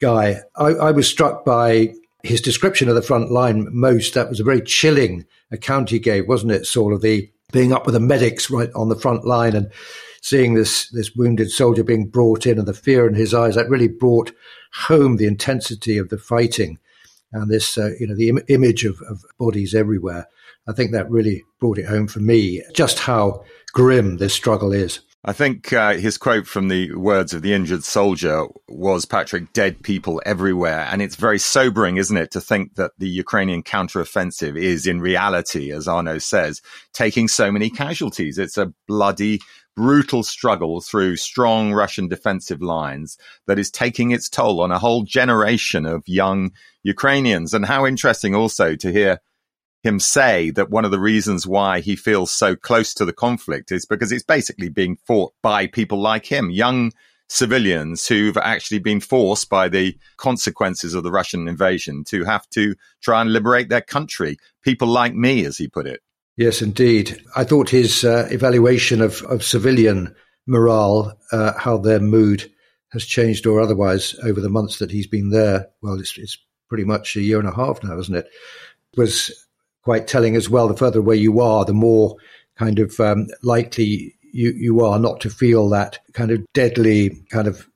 guy. 0.01 0.41
I, 0.57 0.67
I, 0.67 0.91
was 0.91 1.09
struck 1.09 1.45
by 1.45 1.95
his 2.23 2.41
description 2.41 2.89
of 2.89 2.95
the 2.95 3.03
front 3.03 3.31
line 3.31 3.69
most. 3.71 4.15
That 4.15 4.29
was 4.29 4.41
a 4.41 4.45
very 4.45 4.63
chilling 4.63 5.27
account 5.51 5.91
he 5.91 5.99
gave, 5.99 6.29
wasn't 6.29 6.53
it, 6.53 6.67
Saul, 6.67 6.95
of 6.95 7.01
the 7.03 7.31
being 7.53 7.73
up 7.73 7.85
with 7.85 7.95
the 7.95 8.01
medics 8.01 8.51
right 8.51 8.71
on 8.75 8.89
the 8.89 8.99
front 8.99 9.25
line 9.25 9.57
and 9.57 9.73
seeing 10.23 10.55
this 10.55 10.89
this 10.91 11.15
wounded 11.17 11.51
soldier 11.51 11.83
being 11.83 12.07
brought 12.07 12.47
in 12.47 12.59
and 12.59 12.69
the 12.69 12.75
fear 12.75 13.09
in 13.09 13.15
his 13.15 13.35
eyes. 13.35 13.55
That 13.55 13.71
really 13.71 13.89
brought 13.89 14.33
home 14.73 15.17
the 15.17 15.27
intensity 15.27 15.99
of 15.99 16.11
the 16.11 16.19
fighting 16.19 16.79
and 17.33 17.51
this, 17.51 17.79
uh, 17.79 17.91
you 17.99 18.07
know, 18.07 18.15
the 18.15 18.29
Im- 18.29 18.45
image 18.49 18.85
of, 18.85 19.01
of 19.03 19.25
bodies 19.39 19.75
everywhere. 19.75 20.27
I 20.69 20.73
think 20.73 20.93
that 20.93 21.11
really 21.11 21.45
brought 21.59 21.79
it 21.79 21.87
home 21.87 22.07
for 22.07 22.21
me 22.21 22.63
just 22.75 22.99
how 23.01 23.45
grim 23.73 24.19
this 24.19 24.35
struggle 24.35 24.73
is. 24.73 25.01
I 25.23 25.35
think 25.35 25.71
uh, 25.75 25.95
his 25.95 26.17
quote 26.17 26.47
from 26.47 26.69
the 26.69 26.95
words 26.95 27.35
of 27.35 27.43
the 27.43 27.53
injured 27.53 27.85
soldier 27.85 28.47
was 28.69 29.05
Patrick, 29.05 29.53
dead 29.53 29.83
people 29.83 30.23
everywhere. 30.25 30.89
And 30.91 31.03
it's 31.03 31.17
very 31.17 31.39
sobering, 31.39 31.99
isn't 31.99 32.17
it, 32.17 32.31
to 32.31 32.41
think 32.41 32.77
that 32.77 32.93
the 32.97 33.09
Ukrainian 33.09 33.63
counteroffensive 33.63 34.59
is 34.59 34.87
in 34.87 35.03
reality, 35.03 35.73
as 35.73 35.87
Arnaud 35.87 36.19
says, 36.19 36.63
taking 36.95 37.29
so 37.29 37.53
many 37.53 37.69
casualties. 37.69 38.39
It's 38.39 38.57
a 38.57 38.73
bloody, 38.89 39.41
brutal 39.77 40.23
struggle 40.23 40.81
through 40.81 41.17
strong 41.17 41.75
Russian 41.75 42.09
defensive 42.09 42.63
lines 42.63 43.19
that 43.47 43.59
is 43.59 43.71
taking 43.71 44.13
its 44.13 44.31
toll 44.31 44.63
on 44.63 44.73
a 44.73 44.79
whole 44.79 45.03
generation 45.03 45.85
of 45.85 46.03
young 46.07 46.51
Ukrainians. 46.83 47.53
And 47.53 47.67
how 47.67 47.85
interesting 47.85 48.35
also 48.35 48.75
to 48.75 48.91
hear 48.91 49.21
him 49.83 49.99
say 49.99 50.51
that 50.51 50.71
one 50.71 50.85
of 50.85 50.91
the 50.91 51.01
reasons 51.01 51.47
why 51.47 51.81
he 51.81 51.97
feels 51.97 52.31
so 52.31 52.55
close 52.55 52.93
to 52.95 53.05
the 53.05 53.13
conflict 53.13 53.73
is 53.73 53.87
because 53.87 54.13
it's 54.13 54.23
basically 54.23 54.69
being 54.69 54.97
fought 55.07 55.33
by 55.43 55.67
people 55.67 56.01
like 56.01 56.27
him, 56.27 56.51
young 56.51 56.93
civilians 57.29 58.07
who've 58.07 58.37
actually 58.37 58.81
been 58.81 59.01
forced 59.01 59.49
by 59.49 59.69
the 59.69 59.97
consequences 60.17 60.95
of 60.95 61.03
the 61.03 61.13
Russian 61.13 61.49
invasion 61.49 62.05
to 62.05 62.25
have 62.25 62.49
to 62.51 62.75
try 63.01 63.21
and 63.21 63.33
liberate 63.33 63.69
their 63.69 63.81
country. 63.81 64.37
People 64.63 64.89
like 64.89 65.15
me, 65.15 65.45
as 65.47 65.57
he 65.57 65.69
put 65.69 65.87
it. 65.87 66.01
Yes, 66.37 66.61
indeed. 66.61 67.23
I 67.37 67.45
thought 67.45 67.71
his 67.71 68.05
uh, 68.05 68.29
evaluation 68.31 69.01
of, 69.01 69.23
of 69.23 69.45
civilian 69.45 70.15
morale, 70.47 71.17
uh, 71.33 71.53
how 71.57 71.79
their 71.79 72.01
mood 72.01 72.51
has 72.93 73.05
changed 73.05 73.47
or 73.47 73.61
otherwise 73.61 74.17
over 74.25 74.41
the 74.41 74.49
months 74.49 74.79
that 74.79 74.91
he's 74.91 75.07
been 75.07 75.31
there. 75.31 75.69
Well, 75.81 76.01
it's, 76.01 76.19
it's 76.19 76.39
pretty 76.69 76.85
much 76.85 77.15
a 77.15 77.21
year 77.21 77.39
and 77.39 77.49
a 77.49 77.55
half 77.55 77.83
now, 77.85 77.99
isn't 77.99 78.15
it? 78.15 78.29
Was 78.97 79.31
quite 79.83 80.07
telling 80.07 80.37
as 80.37 80.49
well. 80.49 80.69
The 80.69 80.77
further 80.77 81.01
away 81.01 81.17
you 81.17 81.41
are, 81.41 81.65
the 81.65 81.73
more 81.73 82.17
kind 82.57 82.79
of 82.79 82.99
um, 83.01 83.27
likely 83.43 84.15
you, 84.33 84.53
you 84.53 84.85
are 84.85 84.99
not 84.99 85.21
to 85.21 85.31
feel 85.31 85.69
that 85.71 85.99
kind 86.13 86.31
of 86.31 86.45
deadly 86.53 87.11
kind 87.31 87.49
of 87.49 87.67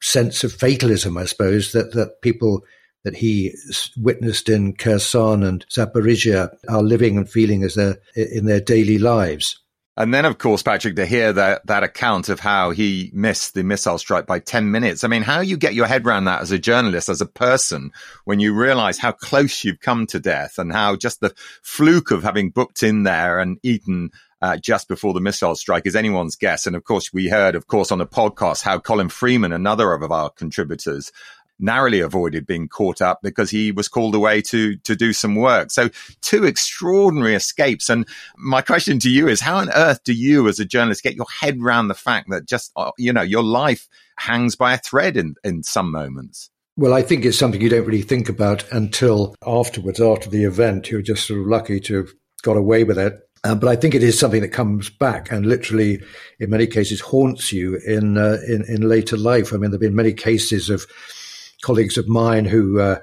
sense 0.00 0.44
of 0.44 0.52
fatalism, 0.52 1.16
I 1.16 1.24
suppose, 1.24 1.72
that, 1.72 1.92
that 1.92 2.20
people 2.20 2.62
that 3.04 3.16
he 3.16 3.54
witnessed 3.96 4.48
in 4.48 4.74
Kherson 4.74 5.42
and 5.42 5.64
Zaporizhia 5.68 6.50
are 6.68 6.82
living 6.82 7.16
and 7.16 7.28
feeling 7.28 7.62
as 7.62 7.74
their, 7.74 7.98
in 8.14 8.46
their 8.46 8.60
daily 8.60 8.98
lives. 8.98 9.58
And 9.96 10.12
then, 10.12 10.24
of 10.24 10.38
course, 10.38 10.62
Patrick, 10.62 10.96
to 10.96 11.06
hear 11.06 11.32
that, 11.32 11.64
that 11.66 11.84
account 11.84 12.28
of 12.28 12.40
how 12.40 12.70
he 12.70 13.10
missed 13.12 13.54
the 13.54 13.62
missile 13.62 13.98
strike 13.98 14.26
by 14.26 14.40
10 14.40 14.72
minutes. 14.72 15.04
I 15.04 15.08
mean, 15.08 15.22
how 15.22 15.40
you 15.40 15.56
get 15.56 15.74
your 15.74 15.86
head 15.86 16.04
around 16.04 16.24
that 16.24 16.42
as 16.42 16.50
a 16.50 16.58
journalist, 16.58 17.08
as 17.08 17.20
a 17.20 17.26
person, 17.26 17.92
when 18.24 18.40
you 18.40 18.54
realize 18.54 18.98
how 18.98 19.12
close 19.12 19.62
you've 19.62 19.80
come 19.80 20.06
to 20.08 20.18
death 20.18 20.58
and 20.58 20.72
how 20.72 20.96
just 20.96 21.20
the 21.20 21.32
fluke 21.62 22.10
of 22.10 22.24
having 22.24 22.50
booked 22.50 22.82
in 22.82 23.04
there 23.04 23.38
and 23.38 23.58
eaten 23.62 24.10
uh, 24.42 24.56
just 24.56 24.88
before 24.88 25.14
the 25.14 25.20
missile 25.20 25.54
strike 25.54 25.86
is 25.86 25.94
anyone's 25.94 26.36
guess. 26.36 26.66
And 26.66 26.74
of 26.74 26.84
course, 26.84 27.12
we 27.12 27.28
heard, 27.28 27.54
of 27.54 27.68
course, 27.68 27.92
on 27.92 27.98
the 27.98 28.06
podcast 28.06 28.62
how 28.62 28.80
Colin 28.80 29.08
Freeman, 29.08 29.52
another 29.52 29.92
of 29.92 30.10
our 30.10 30.28
contributors, 30.28 31.12
narrowly 31.58 32.00
avoided 32.00 32.46
being 32.46 32.68
caught 32.68 33.00
up 33.00 33.20
because 33.22 33.50
he 33.50 33.72
was 33.72 33.88
called 33.88 34.14
away 34.14 34.42
to 34.42 34.76
to 34.76 34.96
do 34.96 35.12
some 35.12 35.34
work. 35.34 35.70
So 35.70 35.88
two 36.20 36.44
extraordinary 36.44 37.34
escapes. 37.34 37.88
And 37.88 38.06
my 38.36 38.62
question 38.62 38.98
to 39.00 39.10
you 39.10 39.28
is, 39.28 39.40
how 39.40 39.56
on 39.56 39.70
earth 39.70 40.02
do 40.04 40.12
you, 40.12 40.48
as 40.48 40.58
a 40.58 40.64
journalist, 40.64 41.02
get 41.02 41.16
your 41.16 41.26
head 41.40 41.58
around 41.60 41.88
the 41.88 41.94
fact 41.94 42.30
that 42.30 42.46
just 42.46 42.72
uh, 42.76 42.90
you 42.98 43.12
know 43.12 43.22
your 43.22 43.42
life 43.42 43.88
hangs 44.16 44.56
by 44.56 44.74
a 44.74 44.78
thread 44.78 45.16
in 45.16 45.34
in 45.44 45.62
some 45.62 45.90
moments? 45.90 46.50
Well, 46.76 46.92
I 46.92 47.02
think 47.02 47.24
it's 47.24 47.38
something 47.38 47.60
you 47.60 47.68
don't 47.68 47.86
really 47.86 48.02
think 48.02 48.28
about 48.28 48.70
until 48.72 49.36
afterwards, 49.46 50.00
after 50.00 50.28
the 50.28 50.44
event. 50.44 50.90
You're 50.90 51.02
just 51.02 51.26
sort 51.26 51.40
of 51.40 51.46
lucky 51.46 51.78
to 51.80 51.96
have 51.98 52.08
got 52.42 52.56
away 52.56 52.82
with 52.82 52.98
it. 52.98 53.20
Uh, 53.44 53.54
but 53.54 53.68
I 53.68 53.76
think 53.76 53.94
it 53.94 54.02
is 54.02 54.18
something 54.18 54.40
that 54.40 54.48
comes 54.48 54.88
back 54.88 55.30
and 55.30 55.44
literally, 55.44 56.02
in 56.40 56.50
many 56.50 56.66
cases, 56.66 57.00
haunts 57.00 57.52
you 57.52 57.76
in 57.76 58.16
uh, 58.16 58.38
in, 58.48 58.64
in 58.64 58.88
later 58.88 59.16
life. 59.16 59.52
I 59.52 59.58
mean, 59.58 59.70
there've 59.70 59.80
been 59.80 59.94
many 59.94 60.14
cases 60.14 60.70
of 60.70 60.86
colleagues 61.64 61.96
of 61.96 62.08
mine 62.08 62.44
who, 62.44 62.78
uh, 62.78 62.98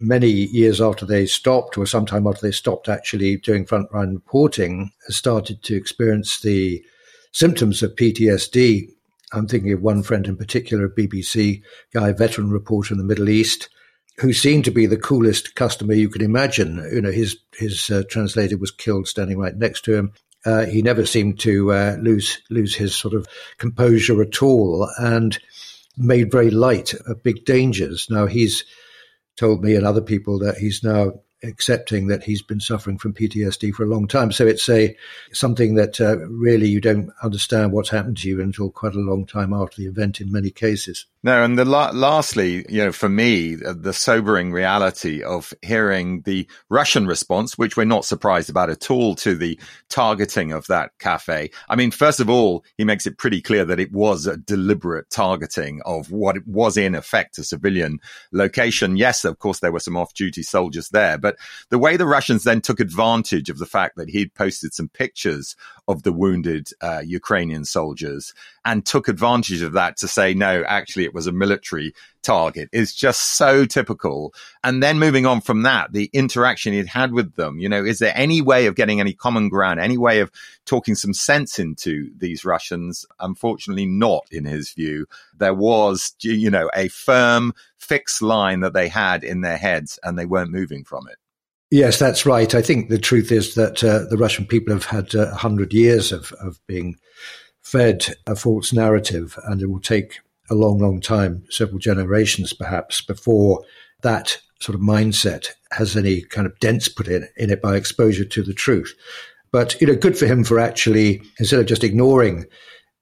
many 0.00 0.28
years 0.28 0.80
after 0.80 1.06
they 1.06 1.26
stopped, 1.26 1.78
or 1.78 1.86
sometime 1.86 2.26
after 2.26 2.46
they 2.46 2.52
stopped 2.52 2.88
actually 2.88 3.36
doing 3.36 3.64
frontline 3.64 4.14
reporting, 4.14 4.90
started 5.08 5.62
to 5.62 5.76
experience 5.76 6.40
the 6.40 6.82
symptoms 7.32 7.82
of 7.82 7.94
PTSD. 7.94 8.88
I'm 9.32 9.46
thinking 9.46 9.72
of 9.72 9.82
one 9.82 10.02
friend 10.02 10.26
in 10.26 10.36
particular, 10.36 10.86
a 10.86 10.90
BBC 10.90 11.62
guy, 11.92 12.12
veteran 12.12 12.50
reporter 12.50 12.94
in 12.94 12.98
the 12.98 13.04
Middle 13.04 13.28
East, 13.28 13.68
who 14.18 14.32
seemed 14.32 14.64
to 14.64 14.70
be 14.70 14.86
the 14.86 14.96
coolest 14.96 15.54
customer 15.54 15.92
you 15.92 16.08
could 16.08 16.22
imagine. 16.22 16.76
You 16.92 17.02
know, 17.02 17.10
his 17.10 17.36
his 17.56 17.90
uh, 17.90 18.04
translator 18.08 18.56
was 18.56 18.70
killed 18.70 19.08
standing 19.08 19.38
right 19.38 19.56
next 19.56 19.84
to 19.84 19.94
him. 19.94 20.12
Uh, 20.46 20.66
he 20.66 20.82
never 20.82 21.06
seemed 21.06 21.40
to 21.40 21.72
uh, 21.72 21.96
lose 22.00 22.40
lose 22.50 22.74
his 22.74 22.94
sort 22.94 23.14
of 23.14 23.26
composure 23.58 24.22
at 24.22 24.42
all, 24.42 24.88
and 24.98 25.38
made 25.96 26.30
very 26.30 26.50
light 26.50 26.94
of 27.06 27.22
big 27.22 27.44
dangers. 27.44 28.08
Now 28.10 28.26
he's 28.26 28.64
told 29.36 29.62
me 29.62 29.74
and 29.74 29.86
other 29.86 30.00
people 30.00 30.38
that 30.40 30.56
he's 30.58 30.82
now 30.82 31.12
accepting 31.42 32.06
that 32.06 32.24
he's 32.24 32.42
been 32.42 32.60
suffering 32.60 32.98
from 32.98 33.12
PTSD 33.12 33.72
for 33.74 33.84
a 33.84 33.88
long 33.88 34.08
time. 34.08 34.32
So 34.32 34.46
it's 34.46 34.68
a 34.68 34.96
something 35.32 35.74
that 35.74 36.00
uh, 36.00 36.18
really 36.28 36.68
you 36.68 36.80
don't 36.80 37.10
understand 37.22 37.72
what's 37.72 37.90
happened 37.90 38.16
to 38.18 38.28
you 38.28 38.40
until 38.40 38.70
quite 38.70 38.94
a 38.94 38.98
long 39.00 39.26
time 39.26 39.52
after 39.52 39.76
the 39.80 39.88
event 39.88 40.20
in 40.20 40.32
many 40.32 40.50
cases. 40.50 41.06
No, 41.24 41.42
and 41.42 41.58
the 41.58 41.64
la- 41.64 41.90
lastly, 41.90 42.66
you 42.68 42.84
know, 42.84 42.92
for 42.92 43.08
me, 43.08 43.54
the 43.54 43.94
sobering 43.94 44.52
reality 44.52 45.22
of 45.22 45.54
hearing 45.62 46.20
the 46.26 46.46
Russian 46.68 47.06
response, 47.06 47.56
which 47.56 47.78
we're 47.78 47.84
not 47.84 48.04
surprised 48.04 48.50
about 48.50 48.68
at 48.68 48.90
all, 48.90 49.14
to 49.16 49.34
the 49.34 49.58
targeting 49.88 50.52
of 50.52 50.66
that 50.66 50.90
cafe. 50.98 51.50
I 51.70 51.76
mean, 51.76 51.92
first 51.92 52.20
of 52.20 52.28
all, 52.28 52.62
he 52.76 52.84
makes 52.84 53.06
it 53.06 53.16
pretty 53.16 53.40
clear 53.40 53.64
that 53.64 53.80
it 53.80 53.90
was 53.90 54.26
a 54.26 54.36
deliberate 54.36 55.08
targeting 55.08 55.80
of 55.86 56.12
what 56.12 56.46
was 56.46 56.76
in 56.76 56.94
effect 56.94 57.38
a 57.38 57.44
civilian 57.44 58.00
location. 58.30 58.98
Yes, 58.98 59.24
of 59.24 59.38
course, 59.38 59.60
there 59.60 59.72
were 59.72 59.80
some 59.80 59.96
off-duty 59.96 60.42
soldiers 60.42 60.90
there, 60.90 61.16
but 61.16 61.38
the 61.70 61.78
way 61.78 61.96
the 61.96 62.06
Russians 62.06 62.44
then 62.44 62.60
took 62.60 62.80
advantage 62.80 63.48
of 63.48 63.56
the 63.56 63.64
fact 63.64 63.96
that 63.96 64.10
he'd 64.10 64.34
posted 64.34 64.74
some 64.74 64.90
pictures 64.90 65.56
of 65.88 66.02
the 66.02 66.12
wounded 66.12 66.68
uh, 66.80 67.02
Ukrainian 67.04 67.64
soldiers 67.64 68.32
and 68.64 68.84
took 68.84 69.08
advantage 69.08 69.62
of 69.62 69.72
that 69.72 69.96
to 69.98 70.08
say, 70.08 70.34
no, 70.34 70.64
actually, 70.66 71.04
it 71.04 71.14
was 71.14 71.26
a 71.26 71.32
military 71.32 71.94
target 72.22 72.68
is 72.72 72.94
just 72.94 73.36
so 73.36 73.64
typical. 73.64 74.34
And 74.64 74.82
then 74.82 74.98
moving 74.98 75.26
on 75.26 75.40
from 75.40 75.62
that, 75.62 75.92
the 75.92 76.10
interaction 76.12 76.72
he'd 76.72 76.86
had 76.86 77.12
with 77.12 77.34
them, 77.34 77.58
you 77.58 77.68
know, 77.68 77.84
is 77.84 77.98
there 77.98 78.14
any 78.16 78.40
way 78.40 78.66
of 78.66 78.74
getting 78.74 78.98
any 78.98 79.12
common 79.12 79.48
ground, 79.48 79.78
any 79.78 79.98
way 79.98 80.20
of 80.20 80.32
talking 80.64 80.94
some 80.94 81.14
sense 81.14 81.58
into 81.58 82.10
these 82.16 82.44
Russians? 82.44 83.06
Unfortunately, 83.20 83.86
not 83.86 84.26
in 84.30 84.44
his 84.44 84.70
view. 84.72 85.06
There 85.36 85.54
was, 85.54 86.14
you 86.22 86.50
know, 86.50 86.70
a 86.74 86.88
firm, 86.88 87.52
fixed 87.78 88.22
line 88.22 88.60
that 88.60 88.72
they 88.72 88.88
had 88.88 89.22
in 89.22 89.42
their 89.42 89.58
heads 89.58 89.98
and 90.02 90.18
they 90.18 90.26
weren't 90.26 90.50
moving 90.50 90.84
from 90.84 91.06
it. 91.08 91.18
Yes, 91.74 91.98
that's 91.98 92.24
right. 92.24 92.54
I 92.54 92.62
think 92.62 92.88
the 92.88 93.00
truth 93.00 93.32
is 93.32 93.56
that 93.56 93.82
uh, 93.82 94.08
the 94.08 94.16
Russian 94.16 94.46
people 94.46 94.72
have 94.72 94.84
had 94.84 95.12
uh, 95.12 95.22
a 95.22 95.22
uh, 95.32 95.34
hundred 95.34 95.72
years 95.72 96.12
of, 96.12 96.30
of 96.34 96.64
being 96.68 96.94
fed 97.62 98.14
a 98.28 98.36
false 98.36 98.72
narrative, 98.72 99.36
and 99.46 99.60
it 99.60 99.66
will 99.66 99.80
take 99.80 100.20
a 100.48 100.54
long, 100.54 100.78
long 100.78 101.00
time, 101.00 101.42
several 101.50 101.80
generations 101.80 102.52
perhaps, 102.52 103.00
before 103.00 103.64
that 104.02 104.40
sort 104.60 104.76
of 104.76 104.82
mindset 104.82 105.48
has 105.72 105.96
any 105.96 106.22
kind 106.22 106.46
of 106.46 106.56
dents 106.60 106.86
put 106.86 107.08
in, 107.08 107.28
in 107.36 107.50
it 107.50 107.60
by 107.60 107.74
exposure 107.74 108.24
to 108.24 108.44
the 108.44 108.54
truth. 108.54 108.94
But, 109.50 109.74
you 109.80 109.88
know, 109.88 109.96
good 109.96 110.16
for 110.16 110.26
him 110.26 110.44
for 110.44 110.60
actually, 110.60 111.22
instead 111.40 111.58
of 111.58 111.66
just 111.66 111.82
ignoring 111.82 112.44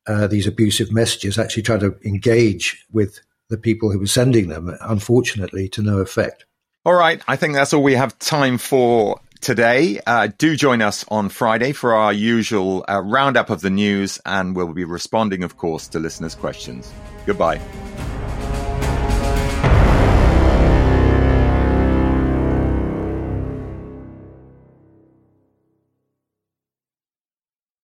uh, 0.06 0.28
these 0.28 0.46
abusive 0.46 0.90
messages, 0.90 1.38
actually 1.38 1.64
trying 1.64 1.80
to 1.80 1.94
engage 2.06 2.86
with 2.90 3.20
the 3.50 3.58
people 3.58 3.92
who 3.92 3.98
were 3.98 4.06
sending 4.06 4.48
them, 4.48 4.74
unfortunately, 4.80 5.68
to 5.68 5.82
no 5.82 5.98
effect. 5.98 6.46
All 6.84 6.94
right. 6.94 7.22
I 7.28 7.36
think 7.36 7.54
that's 7.54 7.72
all 7.72 7.82
we 7.82 7.94
have 7.94 8.18
time 8.18 8.58
for 8.58 9.20
today. 9.40 10.00
Uh, 10.04 10.28
do 10.36 10.56
join 10.56 10.82
us 10.82 11.04
on 11.08 11.28
Friday 11.28 11.72
for 11.72 11.94
our 11.94 12.12
usual 12.12 12.84
uh, 12.88 13.00
roundup 13.00 13.50
of 13.50 13.60
the 13.60 13.70
news, 13.70 14.20
and 14.26 14.56
we'll 14.56 14.72
be 14.72 14.84
responding, 14.84 15.44
of 15.44 15.56
course, 15.56 15.86
to 15.88 16.00
listeners' 16.00 16.34
questions. 16.34 16.92
Goodbye. 17.24 17.60